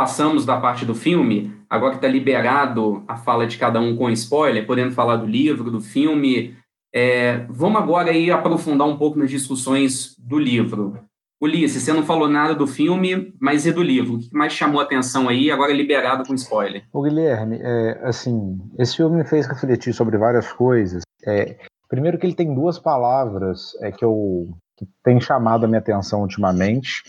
[0.00, 4.08] passamos da parte do filme, agora que está liberado a fala de cada um com
[4.08, 6.56] spoiler, podendo falar do livro, do filme,
[6.90, 10.98] é, vamos agora aí aprofundar um pouco nas discussões do livro.
[11.38, 14.14] Ulisses, você não falou nada do filme, mas e do livro?
[14.14, 16.82] O que mais chamou a atenção aí, agora liberado com spoiler?
[16.94, 21.02] O Guilherme, é, assim, esse filme me fez refletir sobre várias coisas.
[21.26, 21.58] É,
[21.90, 26.22] primeiro que ele tem duas palavras é, que eu que tem chamado a minha atenção
[26.22, 27.02] ultimamente,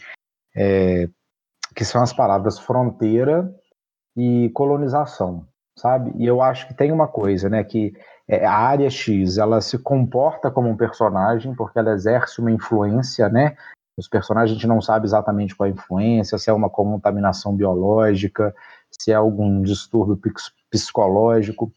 [0.54, 1.08] é,
[1.76, 3.54] que são as palavras fronteira
[4.16, 5.46] e colonização,
[5.78, 6.12] sabe?
[6.18, 7.94] E eu acho que tem uma coisa, né, que
[8.28, 13.30] é, a área X, ela se comporta como um personagem porque ela exerce uma influência,
[13.30, 13.56] né?
[13.98, 17.56] Os personagens a gente não sabe exatamente qual é a influência, se é uma contaminação
[17.56, 18.56] biológica,
[18.90, 20.20] se é algum distúrbio
[20.70, 21.72] psicológico.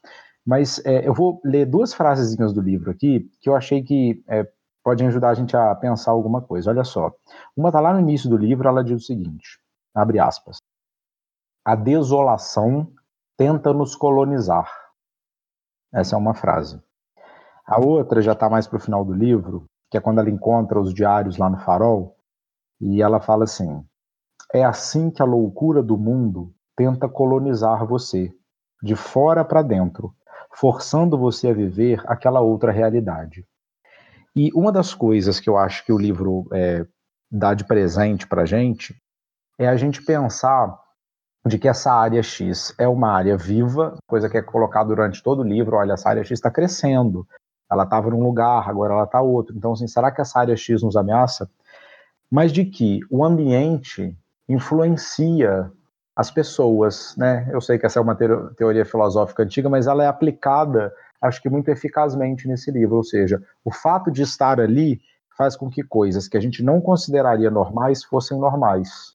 [0.46, 4.46] Mas é, eu vou ler duas frasezinhas do livro aqui que eu achei que é,
[4.82, 6.70] podem ajudar a gente a pensar alguma coisa.
[6.70, 7.12] Olha só.
[7.56, 9.58] Uma está lá no início do livro, ela diz o seguinte:
[9.94, 10.58] abre aspas.
[11.64, 12.92] A desolação
[13.36, 14.70] tenta nos colonizar.
[15.92, 16.82] Essa é uma frase.
[17.66, 20.80] A outra já está mais para o final do livro, que é quando ela encontra
[20.80, 22.16] os diários lá no farol,
[22.80, 23.82] e ela fala assim:
[24.52, 28.34] É assim que a loucura do mundo tenta colonizar você,
[28.82, 30.14] de fora para dentro,
[30.52, 33.46] forçando você a viver aquela outra realidade.
[34.36, 36.84] E uma das coisas que eu acho que o livro é,
[37.30, 39.00] dá de presente para gente
[39.58, 40.78] é a gente pensar
[41.46, 45.40] de que essa área X é uma área viva, coisa que é colocada durante todo
[45.40, 47.26] o livro, olha, essa área X está crescendo,
[47.70, 50.82] ela estava num lugar, agora ela está outro, então assim, será que essa área X
[50.82, 51.50] nos ameaça?
[52.30, 54.16] Mas de que o ambiente
[54.48, 55.70] influencia
[56.16, 57.48] as pessoas, né?
[57.52, 61.50] Eu sei que essa é uma teoria filosófica antiga, mas ela é aplicada, acho que
[61.50, 65.00] muito eficazmente nesse livro, ou seja, o fato de estar ali
[65.36, 69.13] faz com que coisas que a gente não consideraria normais fossem normais.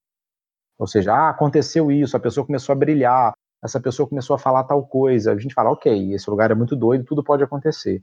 [0.80, 4.64] Ou seja, ah, aconteceu isso, a pessoa começou a brilhar, essa pessoa começou a falar
[4.64, 5.34] tal coisa.
[5.34, 8.02] A gente fala, ok, esse lugar é muito doido, tudo pode acontecer.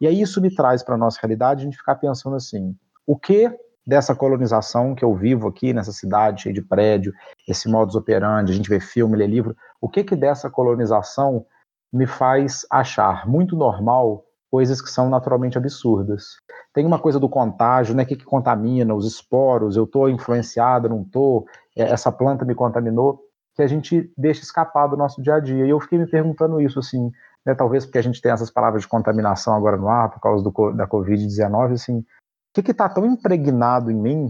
[0.00, 3.18] E aí isso me traz para a nossa realidade a gente ficar pensando assim: o
[3.18, 3.50] que
[3.86, 7.10] dessa colonização que eu vivo aqui nessa cidade cheia de prédio,
[7.48, 11.46] esse modus operandi, a gente vê filme, lê livro, o que que dessa colonização
[11.90, 16.36] me faz achar muito normal coisas que são naturalmente absurdas.
[16.72, 18.02] Tem uma coisa do contágio, né?
[18.02, 21.46] O que, que contamina, os esporos, eu estou influenciado, não estou,
[21.82, 23.20] essa planta me contaminou,
[23.54, 25.66] que a gente deixa escapar do nosso dia a dia.
[25.66, 27.10] E eu fiquei me perguntando isso, assim,
[27.44, 30.44] né, talvez porque a gente tem essas palavras de contaminação agora no ar, por causa
[30.44, 34.28] do, da Covid-19, assim, o que está tão impregnado em mim,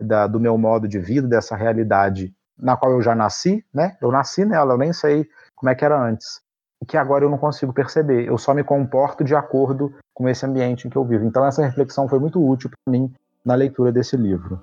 [0.00, 3.96] da, do meu modo de vida, dessa realidade na qual eu já nasci, né?
[4.00, 6.40] Eu nasci nela, eu nem sei como é que era antes
[6.86, 8.26] que agora eu não consigo perceber.
[8.26, 11.24] Eu só me comporto de acordo com esse ambiente em que eu vivo.
[11.24, 13.12] Então essa reflexão foi muito útil para mim
[13.44, 14.62] na leitura desse livro.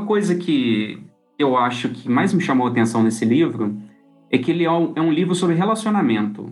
[0.00, 0.98] Uma coisa que
[1.38, 3.76] eu acho que mais me chamou a atenção nesse livro
[4.30, 6.50] é que ele é um, é livro sobre relacionamento.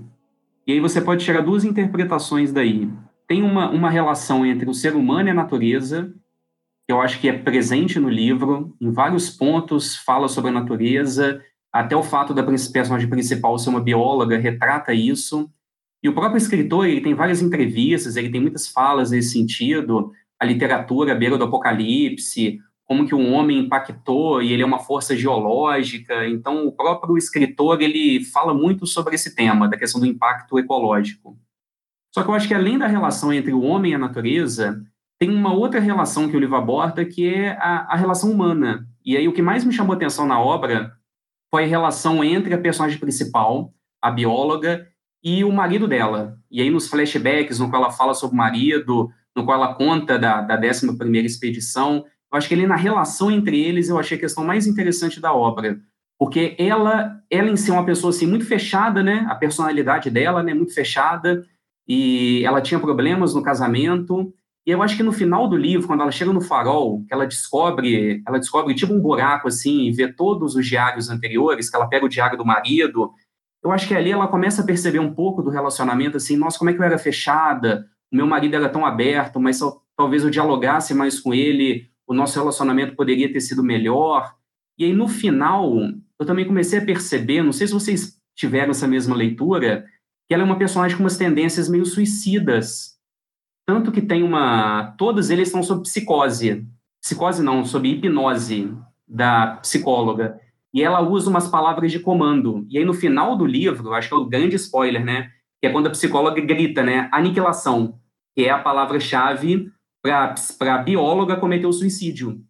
[0.67, 2.91] E aí você pode tirar duas interpretações daí.
[3.27, 6.13] Tem uma, uma relação entre o ser humano e a natureza,
[6.87, 11.43] que eu acho que é presente no livro, em vários pontos fala sobre a natureza,
[11.73, 15.51] até o fato da personagem principal ser uma bióloga retrata isso.
[16.03, 20.45] E o próprio escritor, ele tem várias entrevistas, ele tem muitas falas nesse sentido, a
[20.45, 25.15] literatura à beira do apocalipse, como que o homem impactou e ele é uma força
[25.15, 26.27] geológica.
[26.27, 31.39] Então, o próprio escritor ele fala muito sobre esse tema da questão do impacto ecológico.
[32.15, 34.83] Só que eu acho que além da relação entre o homem e a natureza,
[35.21, 38.89] tem uma outra relação que o livro aborda que é a, a relação humana.
[39.05, 40.95] E aí o que mais me chamou atenção na obra
[41.51, 44.89] foi a relação entre a personagem principal, a bióloga,
[45.23, 46.39] e o marido dela.
[46.51, 50.19] E aí nos flashbacks, no qual ela fala sobre o marido, no qual ela conta
[50.19, 54.17] da, da 11 primeira expedição, eu acho que ali na relação entre eles, eu achei
[54.17, 55.81] a questão mais interessante da obra,
[56.19, 59.27] porque ela, ela em si é uma pessoa assim muito fechada, né?
[59.31, 61.47] A personalidade dela, né, muito fechada,
[61.87, 64.33] e ela tinha problemas no casamento.
[64.67, 67.27] E eu acho que no final do livro, quando ela chega no farol, que ela
[67.27, 71.89] descobre, ela descobre tipo um buraco assim e vê todos os diários anteriores, que ela
[71.89, 73.11] pega o diário do marido,
[73.65, 76.71] eu acho que ali ela começa a perceber um pouco do relacionamento assim, nossa, como
[76.71, 80.31] é que eu era fechada, o meu marido era tão aberto, mas só, talvez eu
[80.31, 84.35] dialogasse mais com ele, o nosso relacionamento poderia ter sido melhor.
[84.79, 85.71] E aí, no final,
[86.19, 89.85] eu também comecei a perceber, não sei se vocês tiveram essa mesma leitura,
[90.27, 92.97] que ela é uma personagem com umas tendências meio suicidas.
[93.67, 94.95] Tanto que tem uma.
[94.97, 96.67] Todos eles estão sob psicose.
[97.03, 98.73] Psicose não, sob hipnose
[99.07, 100.41] da psicóloga.
[100.73, 102.67] E ela usa umas palavras de comando.
[102.71, 105.31] E aí, no final do livro, acho que é o grande spoiler, né?
[105.61, 107.09] Que é quando a psicóloga grita, né?
[107.13, 107.99] Aniquilação,
[108.35, 109.71] que é a palavra-chave
[110.03, 112.43] para a bióloga cometer o suicídio.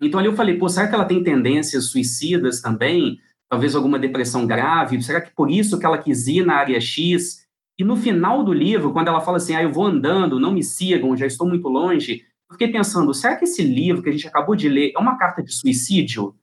[0.00, 3.18] Então ali eu falei, pô, será que ela tem tendências suicidas também?
[3.48, 5.02] Talvez alguma depressão grave?
[5.02, 7.46] Será que por isso que ela quis ir na área X?
[7.78, 10.62] E no final do livro, quando ela fala assim, ah, eu vou andando, não me
[10.62, 14.28] sigam, já estou muito longe, eu fiquei pensando, será que esse livro que a gente
[14.28, 16.36] acabou de ler é uma carta de suicídio?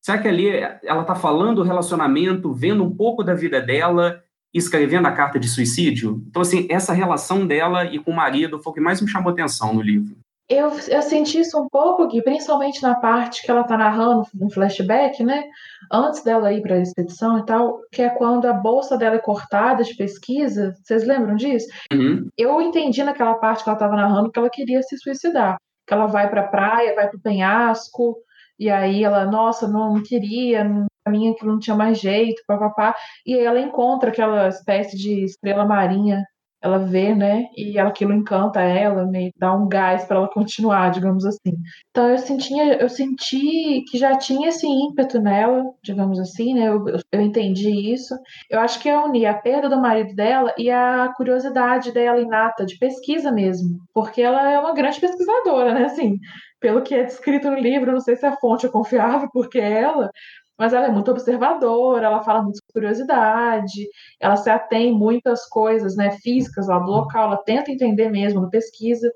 [0.00, 5.06] Será que ali ela está falando do relacionamento, vendo um pouco da vida dela escrevendo
[5.06, 6.22] a carta de suicídio.
[6.28, 9.32] Então, assim, essa relação dela e com o marido foi o que mais me chamou
[9.32, 10.16] atenção no livro.
[10.48, 14.50] Eu, eu senti isso um pouco, Gui, principalmente na parte que ela tá narrando no
[14.50, 15.44] flashback, né?
[15.90, 19.20] Antes dela ir para a expedição e tal, que é quando a bolsa dela é
[19.20, 20.74] cortada de pesquisa.
[20.82, 21.68] Vocês lembram disso?
[21.90, 22.28] Uhum.
[22.36, 25.56] Eu entendi naquela parte que ela estava narrando que ela queria se suicidar.
[25.86, 28.16] Que ela vai para a praia, vai para o penhasco,
[28.58, 32.94] e aí ela, nossa, não, queria, não, pra mim aquilo não tinha mais jeito, papapá.
[33.26, 36.24] E aí ela encontra aquela espécie de estrela marinha,
[36.62, 37.46] ela vê, né?
[37.56, 41.52] E aquilo encanta ela, meio dá um gás para ela continuar, digamos assim.
[41.90, 46.68] Então eu sentia, eu senti que já tinha esse ímpeto nela, digamos assim, né?
[46.68, 48.14] Eu, eu entendi isso.
[48.48, 52.64] Eu acho que eu uni a perda do marido dela e a curiosidade dela inata
[52.64, 55.84] de pesquisa mesmo, porque ela é uma grande pesquisadora, né?
[55.86, 56.18] Assim,
[56.62, 59.82] pelo que é descrito no livro, não sei se a fonte é confiável, porque é
[59.82, 60.10] ela,
[60.58, 63.88] mas ela é muito observadora, ela fala muito com curiosidade,
[64.20, 68.48] ela se atém muitas coisas né, físicas lá do local, ela tenta entender mesmo na
[68.48, 69.10] pesquisa.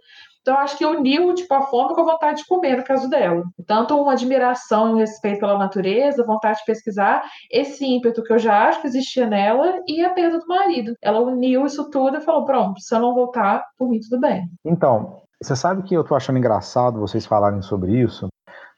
[0.47, 3.43] Então, acho que uniu tipo, a fome com a vontade de comer, no caso dela.
[3.67, 8.39] Tanto uma admiração e um respeito pela natureza, vontade de pesquisar, esse ímpeto que eu
[8.39, 10.95] já acho que existia nela e a perda do marido.
[11.03, 14.49] Ela uniu isso tudo e falou: pronto, se eu não voltar, por mim tudo bem.
[14.65, 18.29] Então, você sabe que eu tô achando engraçado vocês falarem sobre isso,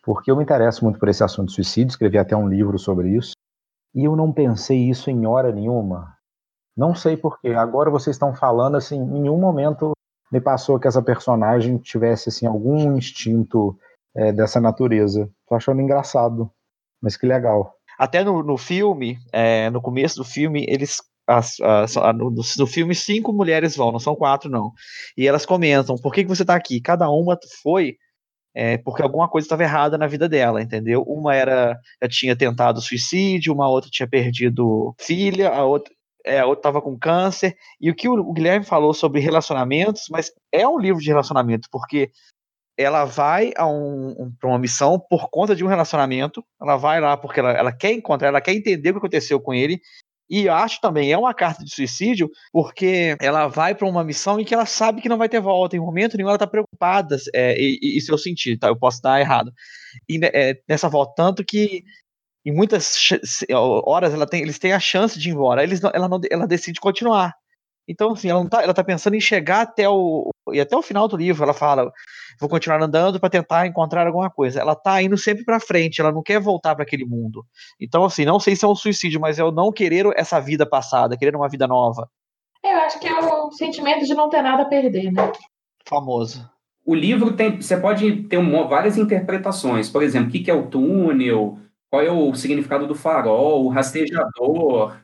[0.08, 3.14] porque eu me interesso muito por esse assunto de suicídio, escrevi até um livro sobre
[3.14, 3.32] isso,
[3.94, 6.16] e eu não pensei isso em hora nenhuma.
[6.74, 7.48] Não sei porquê.
[7.48, 9.92] Agora vocês estão falando assim, em nenhum momento
[10.32, 13.78] me passou que essa personagem tivesse assim algum instinto
[14.16, 15.30] é, dessa natureza.
[15.46, 16.50] Tô achando engraçado,
[17.02, 17.74] mas que legal.
[17.98, 22.94] Até no, no filme, é, no começo do filme, eles as, as, no, no, filme
[22.94, 24.72] cinco mulheres vão, não são quatro não.
[25.14, 26.80] E elas comentam: por que, que você está aqui?
[26.80, 27.98] Cada uma foi
[28.60, 31.04] é, porque alguma coisa estava errada na vida dela, entendeu?
[31.06, 35.94] Uma era já tinha tentado suicídio, uma outra tinha perdido filha, a outra
[36.26, 37.56] é, estava com câncer.
[37.80, 41.68] E o que o, o Guilherme falou sobre relacionamentos, mas é um livro de relacionamento,
[41.70, 42.10] porque
[42.76, 46.44] ela vai a um, um para uma missão por conta de um relacionamento.
[46.60, 49.54] Ela vai lá porque ela, ela quer encontrar, ela quer entender o que aconteceu com
[49.54, 49.80] ele.
[50.30, 54.44] E acho também, é uma carta de suicídio, porque ela vai para uma missão em
[54.44, 55.76] que ela sabe que não vai ter volta.
[55.76, 57.16] Em momento nenhum ela tá preocupada.
[57.34, 58.68] É, e, isso eu senti, tá?
[58.68, 59.52] Eu posso dar errado.
[60.08, 61.82] E é, nessa volta, tanto que
[62.44, 62.94] em muitas
[63.84, 65.62] horas ela tem, eles têm a chance de ir embora.
[65.62, 67.34] Eles não, ela, não, ela decide continuar.
[67.88, 70.28] Então, assim, ela, não tá, ela tá pensando em chegar até o.
[70.54, 71.90] E até o final do livro, ela fala:
[72.40, 74.60] vou continuar andando para tentar encontrar alguma coisa.
[74.60, 77.44] Ela tá indo sempre para frente, ela não quer voltar para aquele mundo.
[77.80, 80.64] Então, assim, não sei se é um suicídio, mas é o não querer essa vida
[80.66, 82.08] passada, querer uma vida nova.
[82.64, 85.32] Eu acho que é o sentimento de não ter nada a perder, né?
[85.86, 86.48] Famoso.
[86.84, 87.60] O livro tem.
[87.60, 89.90] Você pode ter uma, várias interpretações.
[89.90, 91.58] Por exemplo, o que é o túnel?
[91.90, 94.96] Qual é o significado do farol, o rastejador?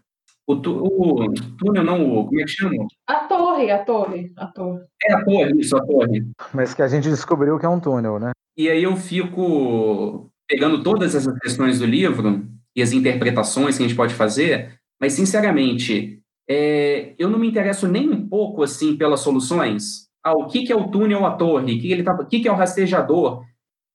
[0.47, 2.87] O, tu, o túnel, não, o, como é que chama?
[3.07, 4.83] A torre, a torre, a torre.
[5.03, 6.23] É a torre, isso, a torre.
[6.53, 8.33] Mas que a gente descobriu que é um túnel, né?
[8.57, 13.89] E aí eu fico pegando todas essas questões do livro e as interpretações que a
[13.89, 19.21] gente pode fazer, mas, sinceramente, é, eu não me interesso nem um pouco, assim, pelas
[19.21, 20.09] soluções.
[20.23, 21.75] Ah, o que, que é o túnel, a torre?
[21.75, 23.45] O que, que, ele tá, o que, que é o rastejador?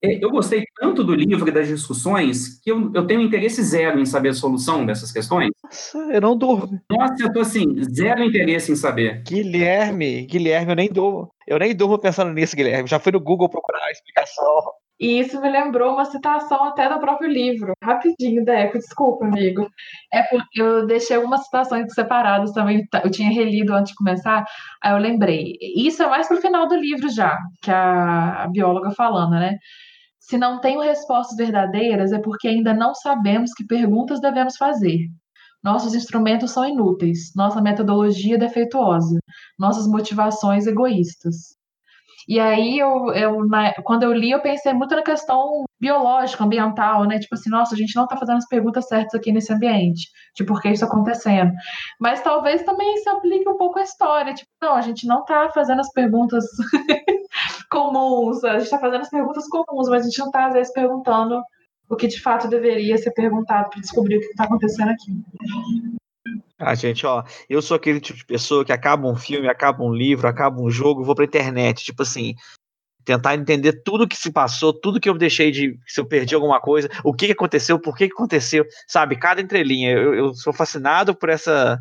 [0.01, 3.99] É, eu gostei tanto do livro e das discussões que eu, eu tenho interesse zero
[3.99, 5.49] em saber a solução dessas questões.
[5.63, 6.79] Nossa, eu não durmo.
[6.89, 9.23] Nossa, eu tô assim, zero interesse em saber.
[9.23, 11.29] Guilherme, Guilherme, eu nem durmo.
[11.45, 12.87] Eu nem durmo pensando nisso, Guilherme.
[12.87, 14.61] Já fui no Google procurar a explicação.
[14.99, 17.73] E isso me lembrou uma citação até do próprio livro.
[17.81, 19.69] Rapidinho, Deco, desculpa, amigo.
[20.11, 22.85] É porque eu deixei algumas citações separadas também.
[23.03, 24.45] Eu tinha relido antes de começar,
[24.83, 25.57] aí eu lembrei.
[25.75, 29.57] Isso é mais pro final do livro já, que a, a bióloga falando, né?
[30.29, 35.07] Se não tenho respostas verdadeiras, é porque ainda não sabemos que perguntas devemos fazer.
[35.63, 39.17] Nossos instrumentos são inúteis, nossa metodologia defeituosa,
[39.57, 41.57] nossas motivações egoístas.
[42.29, 47.05] E aí, eu, eu na, quando eu li, eu pensei muito na questão biológica, ambiental,
[47.05, 47.17] né?
[47.17, 50.43] Tipo assim, nossa, a gente não está fazendo as perguntas certas aqui nesse ambiente, de
[50.45, 51.51] por que isso está acontecendo.
[51.99, 54.31] Mas talvez também se aplique um pouco à história.
[54.35, 56.45] Tipo, não, a gente não está fazendo as perguntas
[57.71, 60.71] comuns, a gente está fazendo as perguntas comuns, mas a gente não está, às vezes,
[60.71, 61.41] perguntando
[61.89, 65.11] o que de fato deveria ser perguntado para descobrir o que está acontecendo aqui.
[66.59, 69.93] Ah, gente, ó, eu sou aquele tipo de pessoa que acaba um filme, acaba um
[69.93, 72.35] livro, acaba um jogo, vou pra internet, tipo assim,
[73.05, 76.59] tentar entender tudo que se passou, tudo que eu deixei de, se eu perdi alguma
[76.59, 81.15] coisa, o que, aconteceu, por que, que aconteceu, sabe, cada entrelinha, eu, eu sou fascinado
[81.15, 81.79] por essa,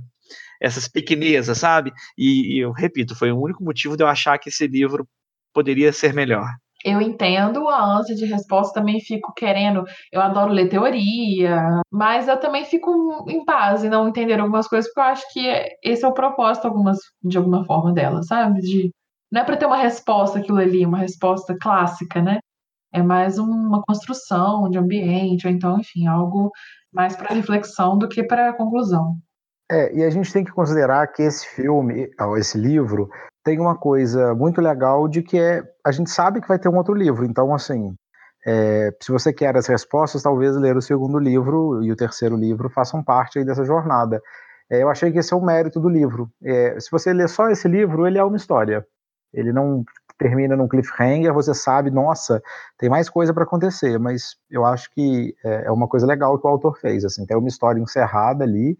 [0.61, 4.49] essas pequenezas, sabe, e, e eu repito, foi o único motivo de eu achar que
[4.49, 5.09] esse livro
[5.53, 6.49] poderia ser melhor
[6.88, 9.85] eu entendo a ânsia de resposta, também fico querendo.
[10.12, 14.90] Eu adoro ler teoria, mas eu também fico em paz e não entender algumas coisas,
[14.92, 18.61] porque eu acho que esse é o propósito algumas, de alguma forma dela, sabe?
[18.61, 18.90] De,
[19.31, 22.38] não é para ter uma resposta aquilo ali, uma resposta clássica, né?
[22.92, 26.51] É mais uma construção de ambiente, ou então, enfim, algo
[26.92, 29.16] mais para reflexão do que para conclusão.
[29.71, 33.11] É, e a gente tem que considerar que esse filme, esse livro,
[33.45, 36.77] tem uma coisa muito legal de que é a gente sabe que vai ter um
[36.77, 37.95] outro livro, então assim,
[38.47, 42.71] é, se você quer as respostas, talvez ler o segundo livro e o terceiro livro
[42.71, 44.23] façam parte dessa jornada.
[44.71, 46.31] É, eu achei que esse é o mérito do livro.
[46.43, 48.87] É, se você ler só esse livro, ele é uma história.
[49.33, 49.85] Ele não
[50.19, 52.43] termina num cliffhanger, você sabe, nossa,
[52.79, 56.47] tem mais coisa para acontecer, mas eu acho que é, é uma coisa legal que
[56.47, 58.77] o autor fez, assim, tem uma história encerrada ali,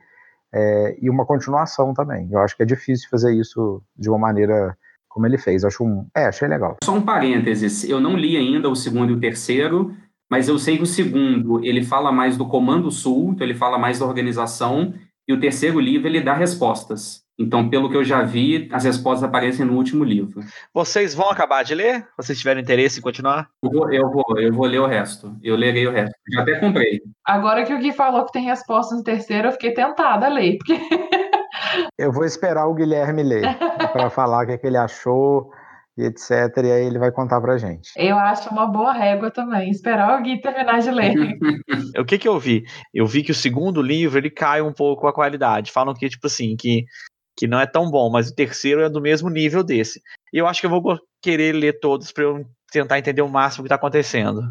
[0.53, 2.29] é, e uma continuação também.
[2.31, 4.77] Eu acho que é difícil fazer isso de uma maneira
[5.09, 5.65] como ele fez.
[5.65, 6.77] Acho um, é, achei legal.
[6.83, 9.95] Só um parênteses, eu não li ainda o segundo e o terceiro,
[10.31, 13.79] mas eu sei que o segundo ele fala mais do Comando Sul, então ele fala
[13.79, 14.95] mais da organização,
[15.27, 17.23] e o terceiro livro ele dá respostas.
[17.39, 20.41] Então, pelo que eu já vi, as respostas aparecem no último livro.
[20.75, 22.05] Vocês vão acabar de ler?
[22.17, 23.49] Vocês tiverem interesse em continuar?
[23.63, 25.37] Eu vou, eu vou, eu vou ler o resto.
[25.41, 26.13] Eu lerei o resto.
[26.33, 27.01] Já até comprei.
[27.25, 30.59] Agora que o Gui falou que tem resposta no terceiro, eu fiquei tentada a ler,
[30.59, 30.81] porque...
[31.97, 33.43] eu vou esperar o Guilherme ler
[33.93, 35.53] para falar o que, é que ele achou
[35.97, 36.31] e etc.
[36.65, 37.93] E aí ele vai contar pra gente.
[37.97, 41.15] Eu acho uma boa régua também, esperar o Gui terminar de ler.
[41.99, 42.65] o que que eu vi?
[42.93, 45.71] Eu vi que o segundo livro, ele cai um pouco a qualidade.
[45.71, 46.85] Falam que, tipo assim, que
[47.39, 50.03] que não é tão bom, mas o terceiro é do mesmo nível desse.
[50.33, 53.63] E eu acho que eu vou querer ler todos para eu tentar entender o máximo
[53.63, 54.43] que está acontecendo.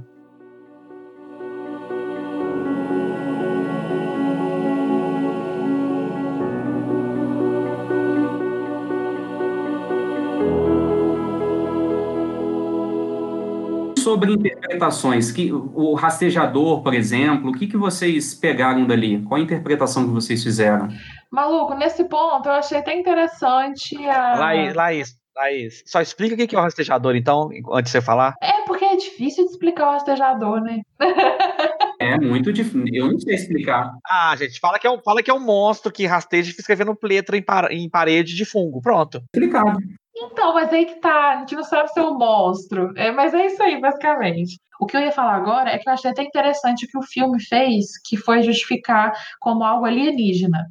[14.07, 19.21] Sobre interpretações, que o rastejador, por exemplo, o que, que vocês pegaram dali?
[19.23, 20.87] Qual a interpretação que vocês fizeram?
[21.29, 24.39] Maluco, nesse ponto eu achei até interessante a.
[24.39, 28.35] Laís, Laís, Laís, só explica o que é o rastejador, então, antes de você falar.
[28.41, 30.79] É, porque é difícil de explicar o rastejador, né?
[31.99, 32.85] é, muito difícil.
[32.93, 33.91] Eu não sei explicar.
[34.09, 36.61] Ah, gente, fala que é um, fala que é um monstro que rasteja e fica
[36.61, 38.81] escrevendo letra em, par, em parede de fungo.
[38.81, 39.21] Pronto.
[39.35, 39.77] Explicado.
[40.19, 42.91] Então, mas aí que tá, a gente não sabe se um monstro.
[42.97, 44.59] É, mas é isso aí, basicamente.
[44.79, 47.03] O que eu ia falar agora é que eu achei até interessante o que o
[47.03, 50.65] filme fez, que foi justificar como algo alienígena.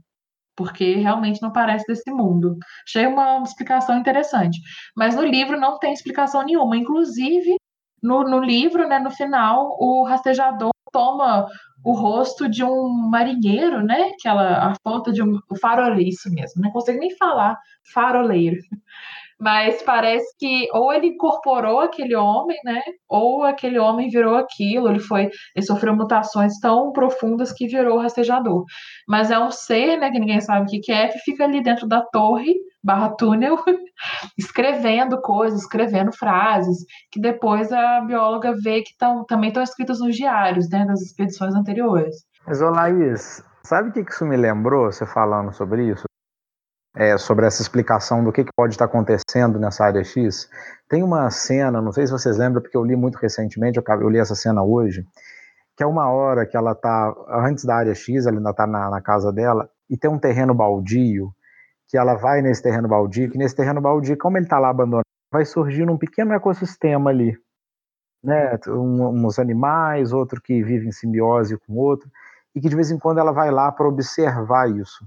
[0.56, 2.56] Porque realmente não parece desse mundo.
[2.86, 4.60] Achei uma explicação interessante.
[4.96, 6.76] Mas no livro não tem explicação nenhuma.
[6.76, 7.56] Inclusive,
[8.02, 11.46] no, no livro, né, no final, o rastejador toma
[11.84, 14.10] o rosto de um marinheiro, né?
[14.18, 17.58] Aquela a foto de um faroleiro, isso mesmo, não consigo nem falar
[17.92, 18.56] faroleiro.
[19.38, 22.82] Mas parece que ou ele incorporou aquele homem, né?
[23.08, 28.64] Ou aquele homem virou aquilo, ele foi, ele sofreu mutações tão profundas que virou rastejador.
[29.08, 31.86] Mas é um ser, né, que ninguém sabe o que é, que fica ali dentro
[31.86, 32.54] da torre
[32.86, 33.56] barra túnel,
[34.38, 36.78] escrevendo coisas, escrevendo frases,
[37.10, 41.54] que depois a bióloga vê que tão, também estão escritas nos diários, né, das expedições
[41.54, 42.14] anteriores.
[42.46, 46.05] Mas, ô Laís, sabe o que isso me lembrou, você falando sobre isso?
[46.98, 50.48] É, sobre essa explicação do que, que pode estar acontecendo nessa área X.
[50.88, 54.18] Tem uma cena, não sei se vocês lembram, porque eu li muito recentemente, eu li
[54.18, 55.06] essa cena hoje,
[55.76, 58.88] que é uma hora que ela está antes da área X, ela ainda está na,
[58.88, 61.30] na casa dela, e tem um terreno baldio,
[61.86, 65.04] que ela vai nesse terreno baldio, que nesse terreno baldio, como ele está lá abandonado,
[65.30, 67.36] vai surgindo um pequeno ecossistema ali,
[68.24, 68.58] né?
[68.68, 72.10] Um, uns animais, outro que vive em simbiose com outro,
[72.54, 75.06] e que de vez em quando ela vai lá para observar isso.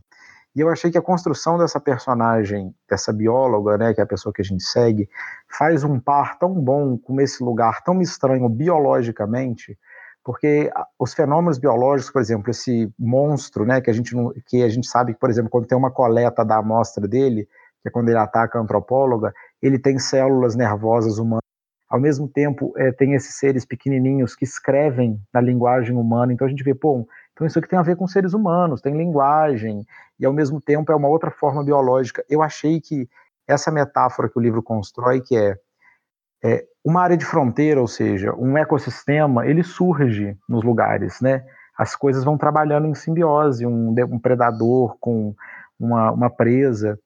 [0.60, 4.34] E eu achei que a construção dessa personagem, dessa bióloga, né, que é a pessoa
[4.34, 5.08] que a gente segue,
[5.48, 9.80] faz um par tão bom com esse lugar tão estranho biologicamente,
[10.22, 14.68] porque os fenômenos biológicos, por exemplo, esse monstro, né, que a gente não, que a
[14.68, 17.48] gente sabe que, por exemplo, quando tem uma coleta da amostra dele,
[17.82, 21.40] que é quando ele ataca a antropóloga, ele tem células nervosas humanas.
[21.90, 26.34] Ao mesmo tempo, é, tem esses seres pequenininhos que escrevem na linguagem humana.
[26.34, 27.08] Então a gente vê, pô,
[27.40, 29.88] então isso aqui tem a ver com seres humanos, tem linguagem
[30.20, 32.22] e ao mesmo tempo é uma outra forma biológica.
[32.30, 33.08] Eu achei que
[33.48, 35.58] essa metáfora que o livro constrói, que é
[36.44, 41.46] é, uma área de fronteira, ou seja, um ecossistema, ele surge nos lugares, né?
[41.78, 45.34] As coisas vão trabalhando em simbiose, um, um predador com
[45.80, 47.00] uma, uma, presa.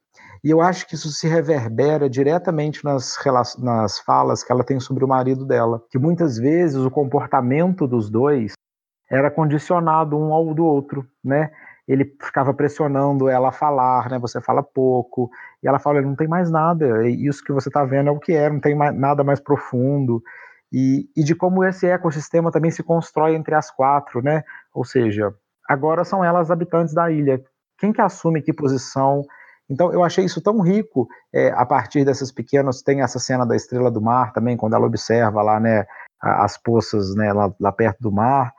[0.44, 3.18] E eu acho que isso se reverbera diretamente nas,
[3.60, 8.10] nas falas que ela tem sobre o marido dela, que muitas vezes o comportamento dos
[8.10, 8.54] dois
[9.14, 11.52] era condicionado um ao do outro, né?
[11.88, 14.18] ele ficava pressionando ela a falar, né?
[14.20, 15.30] Você fala pouco.
[15.62, 17.08] E ela fala, não tem mais nada.
[17.08, 20.24] Isso que você está vendo é o que é, não tem mais, nada mais profundo.
[20.72, 24.44] E, e de como esse ecossistema também se constrói entre as quatro, né?
[24.74, 25.34] Ou seja,
[25.68, 27.42] agora são elas habitantes da ilha.
[27.78, 29.24] Quem que assume que posição?
[29.70, 32.82] Então eu achei isso tão rico é, a partir dessas pequenas.
[32.82, 35.86] Tem essa cena da Estrela do Mar também, quando ela observa lá, né?
[36.22, 37.34] As poças, né?
[37.34, 38.54] Lá, lá perto do mar.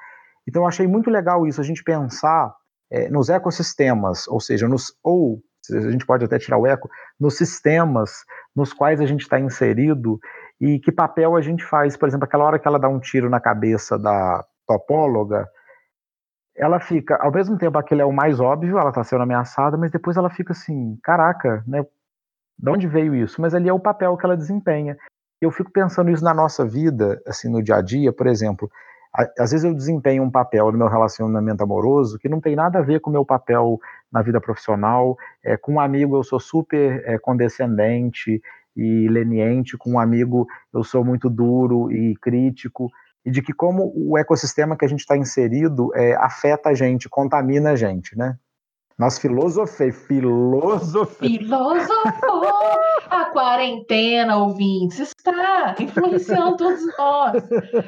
[0.46, 2.54] Então achei muito legal isso, a gente pensar
[2.90, 5.42] é, nos ecossistemas, ou seja, nos ou
[5.72, 8.24] a gente pode até tirar o eco, nos sistemas
[8.54, 10.20] nos quais a gente está inserido
[10.60, 11.96] e que papel a gente faz.
[11.96, 15.48] Por exemplo, aquela hora que ela dá um tiro na cabeça da topóloga,
[16.56, 19.90] ela fica, ao mesmo tempo, aquele é o mais óbvio, ela está sendo ameaçada, mas
[19.90, 21.84] depois ela fica assim, caraca, né?
[22.56, 23.40] De onde veio isso?
[23.40, 24.96] Mas ali é o papel que ela desempenha.
[25.40, 28.70] Eu fico pensando isso na nossa vida, assim, no dia a dia, por exemplo,
[29.14, 32.82] às vezes eu desempenho um papel no meu relacionamento amoroso que não tem nada a
[32.82, 33.78] ver com o meu papel
[34.10, 35.16] na vida profissional.
[35.44, 38.42] É, com um amigo eu sou super é, condescendente
[38.76, 42.90] e leniente, com um amigo eu sou muito duro e crítico,
[43.24, 47.08] e de que como o ecossistema que a gente está inserido é, afeta a gente,
[47.08, 48.36] contamina a gente, né?
[48.98, 51.38] Nós filosofei, filosofei.
[51.38, 52.74] Filosofou!
[53.10, 57.42] A quarentena, ouvintes, está influenciando todos nós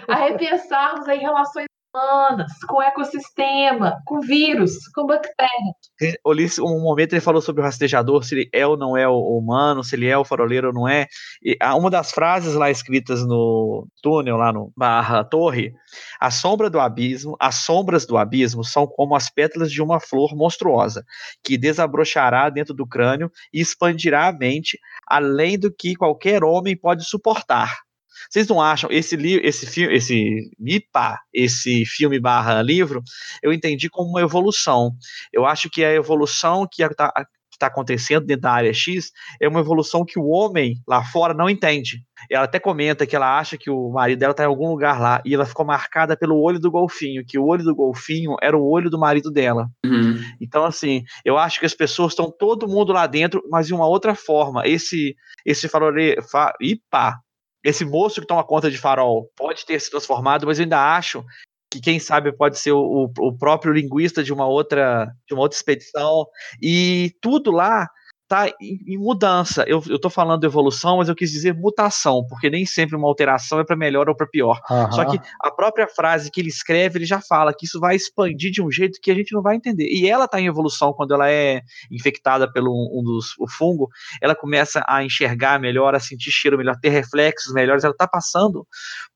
[0.09, 6.21] a repensarmos em relações humanas, com ecossistema, com vírus, com bactérias.
[6.25, 9.39] Ulisses, um momento ele falou sobre o rastejador, se ele é ou não é o
[9.39, 11.07] humano, se ele é o faroleiro ou não é.
[11.43, 15.73] E uma das frases lá escritas no túnel, lá no barra torre,
[16.21, 20.35] a sombra do abismo, as sombras do abismo são como as pétalas de uma flor
[20.37, 21.05] monstruosa,
[21.43, 27.05] que desabrochará dentro do crânio e expandirá a mente além do que qualquer homem pode
[27.09, 27.86] suportar.
[28.31, 33.03] Vocês não acham esse livro, esse filme, esse MIPA, esse filme barra livro,
[33.43, 34.93] eu entendi como uma evolução.
[35.33, 37.13] Eu acho que a evolução que está
[37.59, 39.11] tá acontecendo dentro da área X
[39.41, 42.03] é uma evolução que o homem lá fora não entende.
[42.31, 45.23] Ela até comenta que ela acha que o marido dela está em algum lugar lá
[45.25, 48.69] e ela ficou marcada pelo olho do golfinho, que o olho do golfinho era o
[48.69, 49.69] olho do marido dela.
[49.85, 50.19] Uhum.
[50.41, 53.87] Então, assim, eu acho que as pessoas estão todo mundo lá dentro, mas de uma
[53.87, 54.67] outra forma.
[54.67, 55.15] Esse,
[55.45, 55.93] esse falou,
[56.31, 57.19] fa, ipa,
[57.67, 61.25] esse moço que toma conta de farol pode ter se transformado, mas eu ainda acho
[61.69, 65.57] que quem sabe pode ser o, o próprio linguista de uma outra de uma outra
[65.57, 66.27] expedição.
[66.63, 67.89] E tudo lá
[68.29, 69.65] tá em, em mudança.
[69.67, 73.65] Eu, tô falando evolução, mas eu quis dizer mutação, porque nem sempre uma alteração é
[73.65, 74.61] para melhor ou para pior.
[74.69, 74.93] Uhum.
[74.93, 78.51] Só que a própria frase que ele escreve, ele já fala que isso vai expandir
[78.51, 79.89] de um jeito que a gente não vai entender.
[79.89, 81.61] E ela tá em evolução quando ela é
[81.91, 83.89] infectada pelo um dos o fungo,
[84.21, 88.67] ela começa a enxergar melhor, a sentir cheiro melhor, ter reflexos melhores, ela tá passando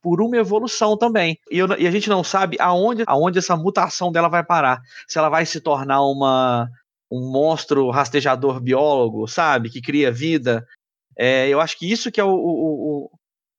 [0.03, 1.37] por uma evolução também.
[1.51, 4.81] E, eu, e a gente não sabe aonde, aonde essa mutação dela vai parar.
[5.09, 6.69] Se ela vai se tornar uma
[7.11, 9.69] um monstro rastejador biólogo, sabe?
[9.69, 10.65] Que cria vida.
[11.19, 13.11] É, eu acho que isso que é o, o,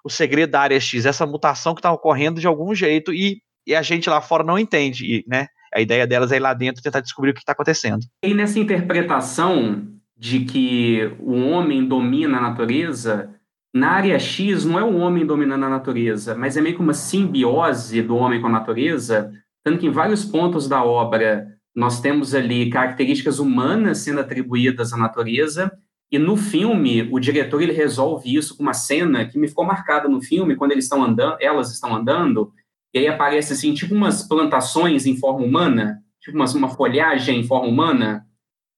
[0.05, 3.75] o, segredo da área X, essa mutação que está ocorrendo de algum jeito e, e,
[3.75, 5.47] a gente lá fora não entende, né?
[5.73, 8.05] A ideia delas é ir lá dentro tentar descobrir o que está acontecendo.
[8.23, 9.87] E nessa interpretação
[10.17, 13.33] de que o homem domina a natureza,
[13.73, 16.93] na área X não é o homem dominando a natureza, mas é meio que uma
[16.93, 19.31] simbiose do homem com a natureza,
[19.63, 24.97] tanto que em vários pontos da obra nós temos ali características humanas sendo atribuídas à
[24.97, 25.71] natureza,
[26.11, 30.09] e no filme o diretor ele resolve isso com uma cena que me ficou marcada
[30.09, 32.51] no filme quando eles estão andando, elas estão andando,
[32.93, 37.43] e aí aparece assim, tipo umas plantações em forma humana, tipo uma, uma folhagem em
[37.43, 38.25] forma humana.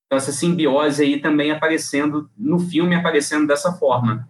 [0.05, 4.29] Então essa simbiose aí também aparecendo no filme aparecendo dessa forma.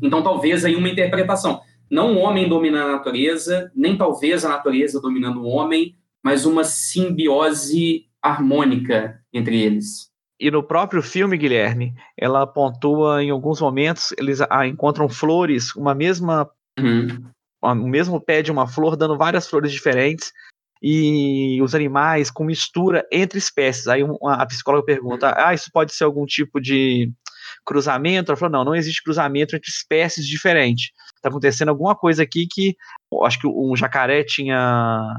[0.00, 1.60] Então talvez aí uma interpretação,
[1.90, 6.64] não o homem dominando a natureza, nem talvez a natureza dominando o homem, mas uma
[6.64, 10.10] simbiose harmônica entre eles.
[10.40, 16.50] E no próprio filme, Guilherme, ela pontua em alguns momentos, eles encontram flores, uma mesma.
[16.78, 17.30] Uhum.
[17.62, 20.32] O mesmo pé de uma flor, dando várias flores diferentes,
[20.82, 23.86] e os animais com mistura entre espécies.
[23.86, 27.10] Aí a psicóloga pergunta: ah, isso pode ser algum tipo de
[27.64, 28.30] cruzamento?
[28.30, 30.90] Ela falou: não, não existe cruzamento entre espécies diferentes.
[31.16, 32.76] Está acontecendo alguma coisa aqui que.
[33.22, 35.16] Acho que um jacaré tinha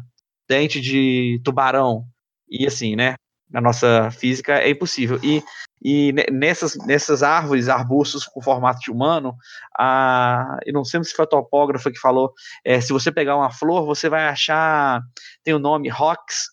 [0.47, 2.05] dente de tubarão.
[2.49, 3.15] E assim, né?
[3.49, 5.19] Na nossa física é impossível.
[5.23, 5.43] E,
[5.81, 9.35] e nessas, nessas árvores, arbustos com formato de humano,
[9.77, 12.33] a, eu não sei se foi a topógrafa que falou,
[12.63, 15.01] é, se você pegar uma flor, você vai achar,
[15.43, 16.49] tem o nome ROX,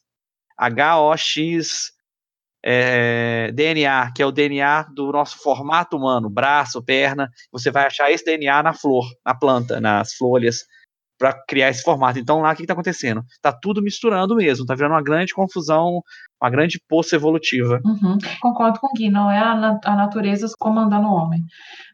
[0.57, 1.93] H-O-X
[2.64, 8.11] é, DNA, que é o DNA do nosso formato humano, braço, perna, você vai achar
[8.11, 10.64] esse DNA na flor, na planta, nas folhas
[11.22, 12.18] para criar esse formato.
[12.18, 13.22] Então lá o que está acontecendo?
[13.30, 16.02] Está tudo misturando mesmo, está virando uma grande confusão,
[16.42, 17.80] uma grande poça evolutiva.
[17.84, 18.18] Uhum.
[18.40, 21.40] Concordo com o Gui, não é a, a natureza comandando o homem.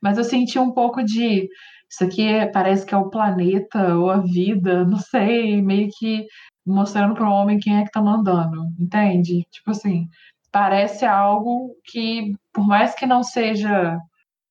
[0.03, 1.47] Mas eu senti um pouco de.
[1.91, 6.25] Isso aqui é, parece que é o planeta ou a vida, não sei, meio que
[6.67, 9.47] mostrando para o homem quem é que está mandando, entende?
[9.51, 10.09] Tipo assim,
[10.51, 13.99] parece algo que, por mais que não seja,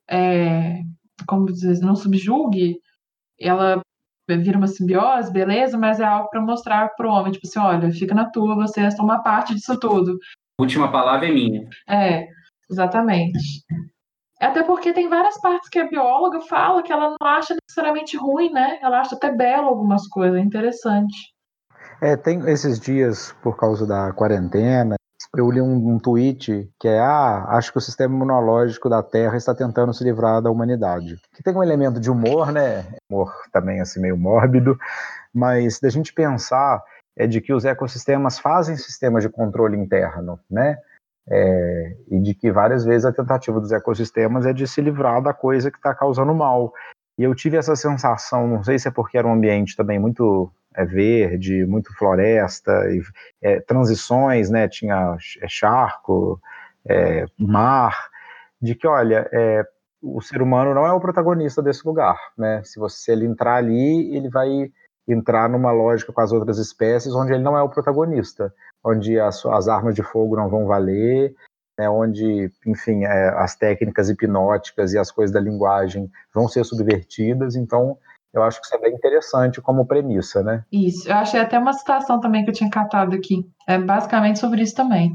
[0.07, 0.81] é,
[1.27, 2.79] como dizer, não subjugue,
[3.39, 3.81] ela
[4.27, 7.91] vira uma simbiose, beleza, mas é algo para mostrar para o homem, tipo assim, olha,
[7.91, 10.17] fica na tua, vocês são uma parte disso tudo.
[10.59, 11.69] Última palavra é minha.
[11.87, 12.27] É,
[12.69, 13.63] exatamente.
[14.39, 18.51] Até porque tem várias partes que a bióloga fala que ela não acha necessariamente ruim,
[18.51, 18.77] né?
[18.81, 21.33] Ela acha até belo algumas coisas, é interessante.
[22.01, 24.95] É, tem esses dias, por causa da quarentena,
[25.35, 29.37] eu li um, um tweet que é: Ah, acho que o sistema imunológico da Terra
[29.37, 31.19] está tentando se livrar da humanidade.
[31.33, 32.85] Que tem um elemento de humor, né?
[33.09, 34.77] Humor também assim meio mórbido,
[35.33, 36.83] mas da gente pensar
[37.15, 40.77] é de que os ecossistemas fazem sistemas de controle interno, né?
[41.29, 45.33] É, e de que várias vezes a tentativa dos ecossistemas é de se livrar da
[45.33, 46.71] coisa que está causando mal.
[47.17, 50.51] E eu tive essa sensação, não sei se é porque era um ambiente também muito
[50.75, 53.01] é, verde, muito floresta, e,
[53.41, 56.39] é, transições, né, tinha é, charco,
[56.87, 58.09] é, mar,
[58.61, 59.65] de que, olha, é,
[60.01, 62.61] o ser humano não é o protagonista desse lugar, né?
[62.63, 64.71] Se você ele entrar ali, ele vai
[65.07, 68.53] entrar numa lógica com as outras espécies onde ele não é o protagonista,
[68.83, 71.33] onde as, as armas de fogo não vão valer,
[71.77, 77.55] né, onde, enfim, é, as técnicas hipnóticas e as coisas da linguagem vão ser subvertidas.
[77.55, 77.97] Então,
[78.33, 80.63] eu acho que isso é bem interessante como premissa, né?
[80.71, 83.45] Isso, eu achei até uma citação também que eu tinha catado aqui.
[83.67, 85.13] É basicamente sobre isso também.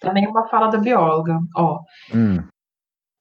[0.00, 1.80] Também uma fala da bióloga, ó.
[2.14, 2.42] Hum.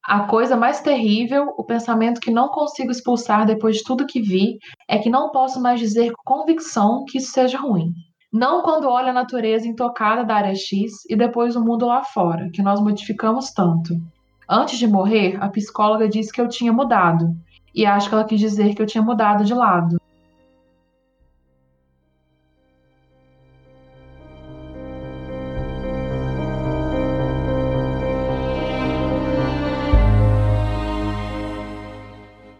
[0.03, 4.57] A coisa mais terrível, o pensamento que não consigo expulsar depois de tudo que vi,
[4.89, 7.93] é que não posso mais dizer com convicção que isso seja ruim.
[8.33, 12.49] Não quando olho a natureza intocada da área X e depois o mundo lá fora,
[12.53, 13.93] que nós modificamos tanto.
[14.49, 17.25] Antes de morrer, a psicóloga disse que eu tinha mudado,
[17.75, 19.97] e acho que ela quis dizer que eu tinha mudado de lado.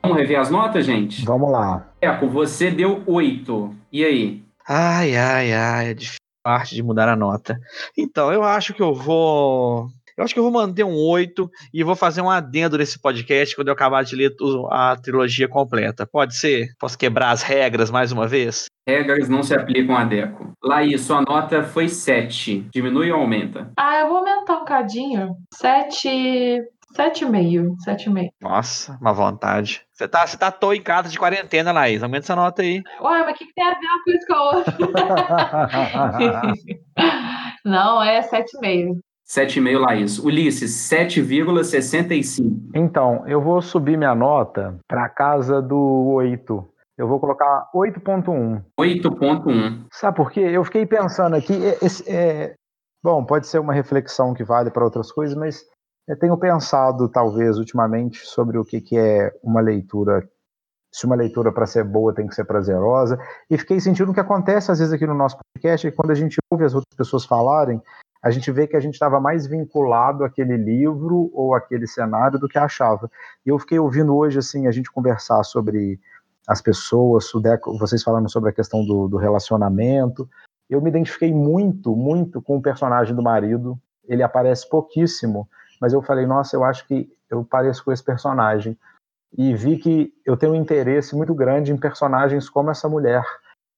[0.03, 1.23] Vamos rever as notas, gente?
[1.23, 1.87] Vamos lá.
[2.01, 3.73] Eco, você deu oito.
[3.89, 4.50] E aí?
[4.67, 7.59] Ai, ai, ai, é difícil parte de mudar a nota.
[7.97, 9.87] Então, eu acho que eu vou.
[10.17, 13.55] Eu acho que eu vou manter um 8 e vou fazer um adendo nesse podcast
[13.55, 14.35] quando eu acabar de ler
[14.69, 16.05] a trilogia completa.
[16.05, 16.67] Pode ser?
[16.77, 18.65] Posso quebrar as regras mais uma vez?
[18.87, 20.51] Regras não se aplicam a Deco.
[20.61, 22.67] Laís, sua nota foi 7.
[22.73, 23.71] Diminui ou aumenta?
[23.77, 25.37] Ah, eu vou aumentar um cadinho.
[25.53, 26.61] 7.
[26.95, 28.31] Sete e meio, sete e meio.
[28.41, 29.81] Nossa, uma vontade.
[29.93, 32.03] Você tá, você tá à toa em casa de quarentena, Laís.
[32.03, 32.81] Aumenta essa nota aí.
[33.01, 34.77] Ué, mas o que, que tem a ver uma coisa com a outra?
[37.65, 38.99] Não, é sete e meio.
[39.31, 40.19] 7,5, Laís.
[40.19, 42.69] Ulisses, 7,65.
[42.75, 46.67] Então, eu vou subir minha nota para casa do 8.
[46.97, 48.61] Eu vou colocar 8.1.
[48.77, 49.85] 8.1.
[49.89, 50.41] Sabe por quê?
[50.41, 52.55] Eu fiquei pensando aqui, esse, é,
[53.01, 55.63] bom, pode ser uma reflexão que vale para outras coisas, mas
[56.11, 60.27] eu tenho pensado, talvez, ultimamente, sobre o que, que é uma leitura.
[60.91, 63.17] Se uma leitura para ser boa tem que ser prazerosa.
[63.49, 66.15] E fiquei sentindo o que acontece às vezes aqui no nosso podcast, é quando a
[66.15, 67.81] gente ouve as outras pessoas falarem,
[68.21, 72.49] a gente vê que a gente estava mais vinculado àquele livro ou àquele cenário do
[72.49, 73.09] que achava.
[73.45, 75.97] E eu fiquei ouvindo hoje, assim, a gente conversar sobre
[76.45, 77.31] as pessoas,
[77.79, 80.29] vocês falando sobre a questão do, do relacionamento.
[80.69, 83.79] Eu me identifiquei muito, muito com o personagem do marido.
[84.09, 85.47] Ele aparece pouquíssimo,
[85.81, 88.77] mas eu falei, nossa, eu acho que eu pareço com esse personagem.
[89.35, 93.23] E vi que eu tenho um interesse muito grande em personagens como essa mulher,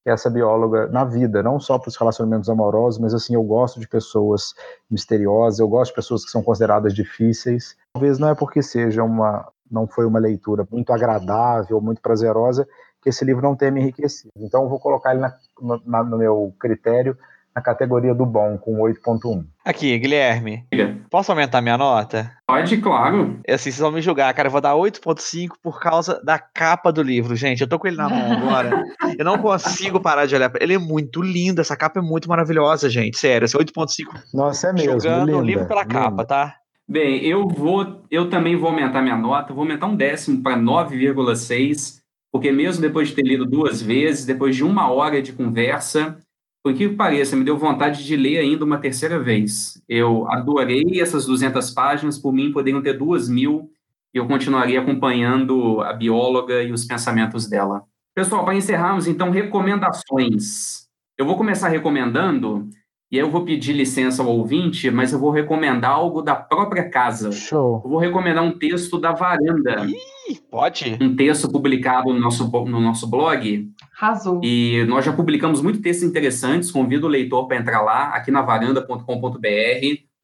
[0.05, 3.79] é essa bióloga, na vida, não só para os relacionamentos amorosos, mas assim, eu gosto
[3.79, 4.53] de pessoas
[4.91, 7.77] misteriosas, eu gosto de pessoas que são consideradas difíceis.
[7.93, 12.67] Talvez não é porque seja uma, não foi uma leitura muito agradável, muito prazerosa,
[13.01, 14.31] que esse livro não tenha me enriquecido.
[14.37, 15.37] Então, eu vou colocar ele na,
[15.85, 17.17] na, no meu critério
[17.55, 19.45] na categoria do bom, com 8.1.
[19.63, 20.65] Aqui, Guilherme.
[21.09, 22.31] Posso aumentar minha nota?
[22.47, 23.39] Pode, claro.
[23.47, 24.47] É assim, vocês vão me julgar, cara.
[24.47, 27.61] Eu vou dar 8.5 por causa da capa do livro, gente.
[27.61, 28.83] Eu tô com ele na mão agora.
[29.17, 30.73] eu não consigo parar de olhar pra ele.
[30.73, 31.61] é muito lindo.
[31.61, 33.17] Essa capa é muito maravilhosa, gente.
[33.17, 34.07] Sério, esse 8.5.
[34.33, 34.99] Nossa, é mesmo.
[34.99, 35.93] Jogando linda, o livro pela linda.
[35.93, 36.55] capa, tá?
[36.87, 41.99] Bem, eu vou, eu também vou aumentar minha nota, vou aumentar um décimo para 9,6,
[42.31, 46.17] porque mesmo depois de ter lido duas vezes, depois de uma hora de conversa,
[46.63, 49.83] por que pareça, me deu vontade de ler ainda uma terceira vez.
[49.87, 53.69] Eu adorei essas 200 páginas, por mim poderiam ter duas mil,
[54.13, 57.83] e eu continuaria acompanhando a bióloga e os pensamentos dela.
[58.15, 60.87] Pessoal, para encerrarmos, então, recomendações.
[61.17, 62.69] Eu vou começar recomendando,
[63.13, 66.89] e aí eu vou pedir licença ao ouvinte, mas eu vou recomendar algo da própria
[66.89, 67.31] casa.
[67.31, 67.79] Show.
[67.85, 69.85] Eu vou recomendar um texto da Varanda.
[69.85, 70.97] Ih, pode?
[70.99, 74.41] Um texto publicado no nosso, no nosso blog, Arrasou.
[74.43, 78.41] e nós já publicamos muitos textos interessantes, convido o leitor para entrar lá, aqui na
[78.41, 79.05] varanda.com.br.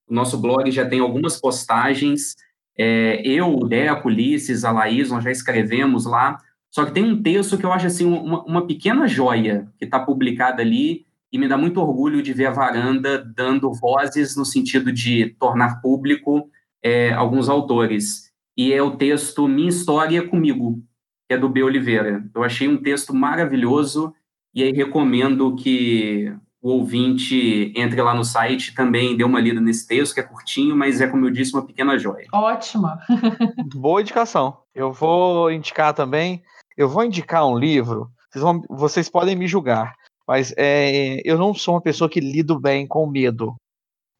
[0.09, 2.37] O nosso blog já tem algumas postagens.
[2.75, 6.39] É, eu, o Deco, Ulisses, a Laís, nós já escrevemos lá.
[6.71, 9.99] Só que tem um texto que eu acho assim, uma, uma pequena joia que está
[9.99, 14.91] publicada ali, e me dá muito orgulho de ver a varanda dando vozes no sentido
[14.91, 16.49] de tornar público
[16.83, 18.31] é, alguns autores.
[18.57, 20.81] E é o texto Minha História Comigo,
[21.27, 21.63] que é do B.
[21.63, 22.23] Oliveira.
[22.33, 24.13] Eu achei um texto maravilhoso
[24.53, 29.87] e aí recomendo que o ouvinte entre lá no site também dê uma lida nesse
[29.87, 32.27] texto, que é curtinho, mas é, como eu disse, uma pequena joia.
[32.33, 32.99] Ótima.
[33.75, 34.57] Boa indicação.
[34.75, 36.43] Eu vou indicar também.
[36.75, 38.09] Eu vou indicar um livro.
[38.29, 39.95] Vocês, vão, vocês podem me julgar,
[40.29, 43.55] mas é, eu não sou uma pessoa que lido bem com medo.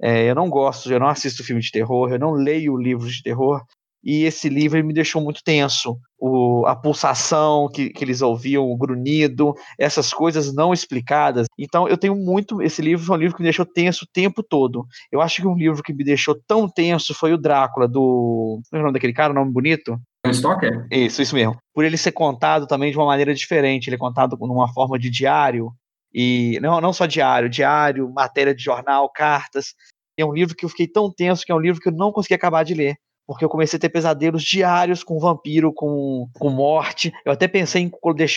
[0.02, 3.22] É, eu não gosto, eu não assisto filme de terror, eu não leio livros de
[3.22, 3.62] terror,
[4.04, 6.00] e esse livro me deixou muito tenso.
[6.18, 11.46] O, a pulsação que, que eles ouviam, o grunhido, essas coisas não explicadas.
[11.56, 12.60] Então eu tenho muito.
[12.60, 14.88] Esse livro foi um livro que me deixou tenso o tempo todo.
[15.12, 18.60] Eu acho que um livro que me deixou tão tenso foi o Drácula, do.
[18.68, 19.32] Como é o nome daquele cara?
[19.32, 19.96] O nome bonito?
[20.34, 20.88] Stoker?
[20.90, 21.56] Isso, isso mesmo.
[21.72, 23.88] Por ele ser contado também de uma maneira diferente.
[23.88, 25.72] Ele é contado numa forma de diário.
[26.14, 29.76] E não, não só diário, diário, matéria de jornal, cartas.
[30.18, 32.12] É um livro que eu fiquei tão tenso que é um livro que eu não
[32.12, 32.98] consegui acabar de ler
[33.30, 37.14] porque eu comecei a ter pesadelos diários com vampiro, com, com morte.
[37.24, 37.92] Eu até pensei em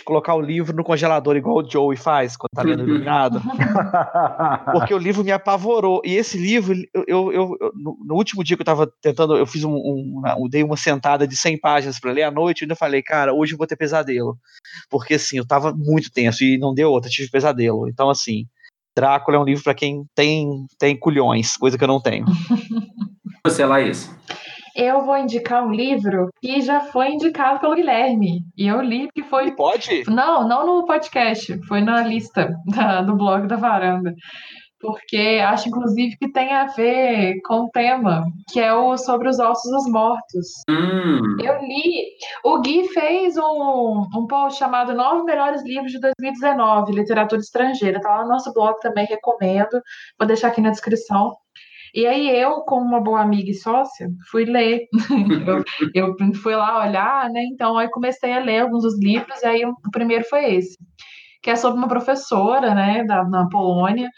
[0.05, 3.41] colocar o livro no congelador, igual o Joey faz quando tá lendo iluminado.
[4.71, 6.03] porque o livro me apavorou.
[6.05, 9.65] E esse livro, eu, eu, eu no último dia que eu tava tentando, eu fiz
[9.65, 12.77] um, um eu dei uma sentada de 100 páginas para ler à noite, e ainda
[12.77, 14.37] falei, cara, hoje eu vou ter pesadelo.
[14.91, 17.89] Porque assim, eu tava muito tenso e não deu outra, tive pesadelo.
[17.89, 18.45] Então, assim,
[18.95, 22.27] Drácula é um livro para quem tem, tem culhões, coisa que eu não tenho.
[23.45, 24.09] Você, Laís.
[24.77, 28.41] Eu vou indicar um livro que já foi indicado pelo Guilherme.
[28.57, 29.55] E eu li que foi.
[29.55, 30.05] Pode?
[30.09, 34.15] Não, não no podcast, foi na lista da, do blog da varanda.
[34.83, 39.39] Porque acho, inclusive, que tem a ver com o tema, que é o sobre os
[39.39, 40.49] ossos dos mortos.
[40.69, 41.37] Hum.
[41.41, 42.09] Eu li.
[42.45, 48.01] O, O Gui fez um, um post chamado Nove Melhores Livros de 2019, Literatura Estrangeira.
[48.01, 49.81] Tá lá no nosso blog também, recomendo.
[50.19, 51.33] Vou deixar aqui na descrição.
[51.95, 54.87] E aí eu, como uma boa amiga e sócia, fui ler.
[55.95, 57.43] eu, eu, fui lá olhar, né?
[57.53, 60.79] Então aí comecei a ler alguns dos livros, e aí o primeiro foi esse,
[61.43, 64.09] que é sobre uma professora, né, da, na Polônia,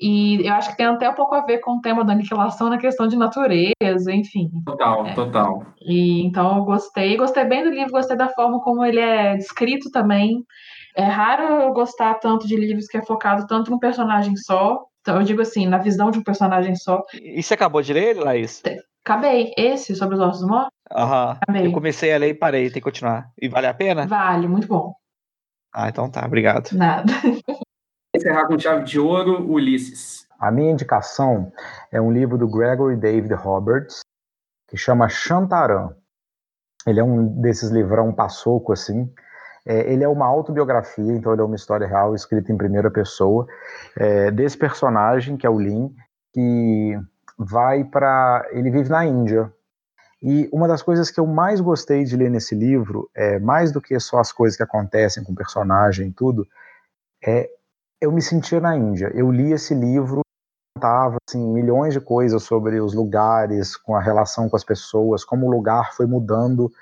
[0.00, 2.70] e eu acho que tem até um pouco a ver com o tema da aniquilação
[2.70, 4.48] na questão de natureza, enfim.
[4.64, 5.12] Total, é.
[5.12, 5.66] total.
[5.82, 9.90] E então eu gostei, gostei bem do livro, gostei da forma como ele é descrito
[9.90, 10.42] também.
[10.96, 15.16] É raro eu gostar tanto de livros que é focado tanto num personagem só, então,
[15.16, 17.04] eu digo assim, na visão de um personagem só.
[17.14, 18.62] E você acabou de ler, Laís?
[19.04, 19.52] Acabei.
[19.56, 20.70] Esse, sobre os ossos mortos?
[20.92, 21.38] Aham.
[21.40, 21.66] Acabei.
[21.66, 23.30] Eu comecei a ler e parei, tem que continuar.
[23.40, 24.06] E vale a pena?
[24.06, 24.94] Vale, muito bom.
[25.72, 26.72] Ah, então tá, obrigado.
[26.72, 27.12] Nada.
[28.14, 30.26] Encerrar com chave de ouro, Ulisses.
[30.38, 31.52] A minha indicação
[31.92, 34.00] é um livro do Gregory David Roberts,
[34.68, 35.94] que chama Chantaran.
[36.86, 39.12] Ele é um desses livrão passoco, assim,
[39.66, 43.46] é, ele é uma autobiografia, então ele é uma história real escrita em primeira pessoa
[43.96, 45.94] é, desse personagem que é o Lin,
[46.32, 46.98] que
[47.38, 49.52] vai para, ele vive na Índia.
[50.22, 53.80] E uma das coisas que eu mais gostei de ler nesse livro, é mais do
[53.80, 56.46] que só as coisas que acontecem com o personagem e tudo,
[57.24, 57.48] é
[58.00, 59.10] eu me sentia na Índia.
[59.14, 60.20] Eu li esse livro
[60.74, 65.46] contava assim milhões de coisas sobre os lugares, com a relação com as pessoas, como
[65.46, 66.72] o lugar foi mudando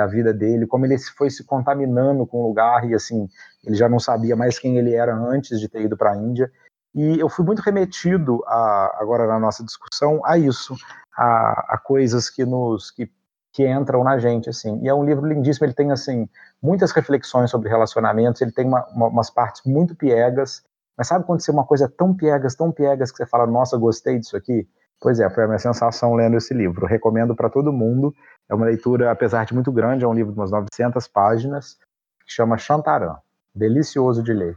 [0.00, 3.28] a vida dele, como ele foi se contaminando com o lugar e assim,
[3.64, 6.50] ele já não sabia mais quem ele era antes de ter ido para a Índia.
[6.94, 10.74] E eu fui muito remetido a, agora na nossa discussão a isso,
[11.16, 13.10] a, a coisas que nos que,
[13.52, 14.80] que entram na gente assim.
[14.82, 16.28] E é um livro lindíssimo, ele tem assim
[16.62, 20.62] muitas reflexões sobre relacionamentos, ele tem uma, uma, umas partes muito piegas,
[20.96, 23.76] mas sabe quando você é uma coisa tão piegas, tão piegas que você fala, nossa,
[23.76, 24.68] gostei disso aqui?
[25.00, 26.86] Pois é, foi a minha sensação lendo esse livro.
[26.86, 28.14] Recomendo para todo mundo.
[28.48, 31.76] É uma leitura, apesar de muito grande, é um livro de umas 900 páginas,
[32.26, 33.16] que chama Chantarã.
[33.54, 34.56] Delicioso de ler.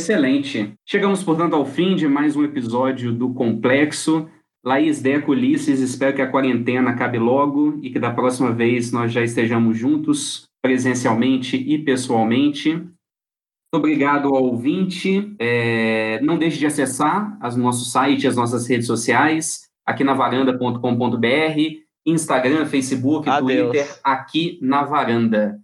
[0.00, 0.74] Excelente.
[0.84, 4.28] Chegamos, portanto, ao fim de mais um episódio do Complexo.
[4.64, 9.12] Laís Deco, Ulisses, espero que a quarentena acabe logo e que da próxima vez nós
[9.12, 12.74] já estejamos juntos, presencialmente e pessoalmente.
[12.74, 12.90] Muito
[13.74, 15.34] obrigado ao ouvinte.
[15.38, 21.86] É, não deixe de acessar o nosso site, as nossas redes sociais, aqui na varanda.com.br
[22.04, 23.70] Instagram, Facebook, Adeus.
[23.72, 25.58] Twitter, aqui na varanda.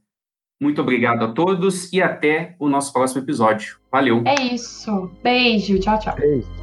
[0.61, 3.79] Muito obrigado a todos e até o nosso próximo episódio.
[3.91, 4.23] Valeu.
[4.25, 5.11] É isso.
[5.23, 5.79] Beijo.
[5.79, 6.17] Tchau, tchau.
[6.17, 6.62] Beijo.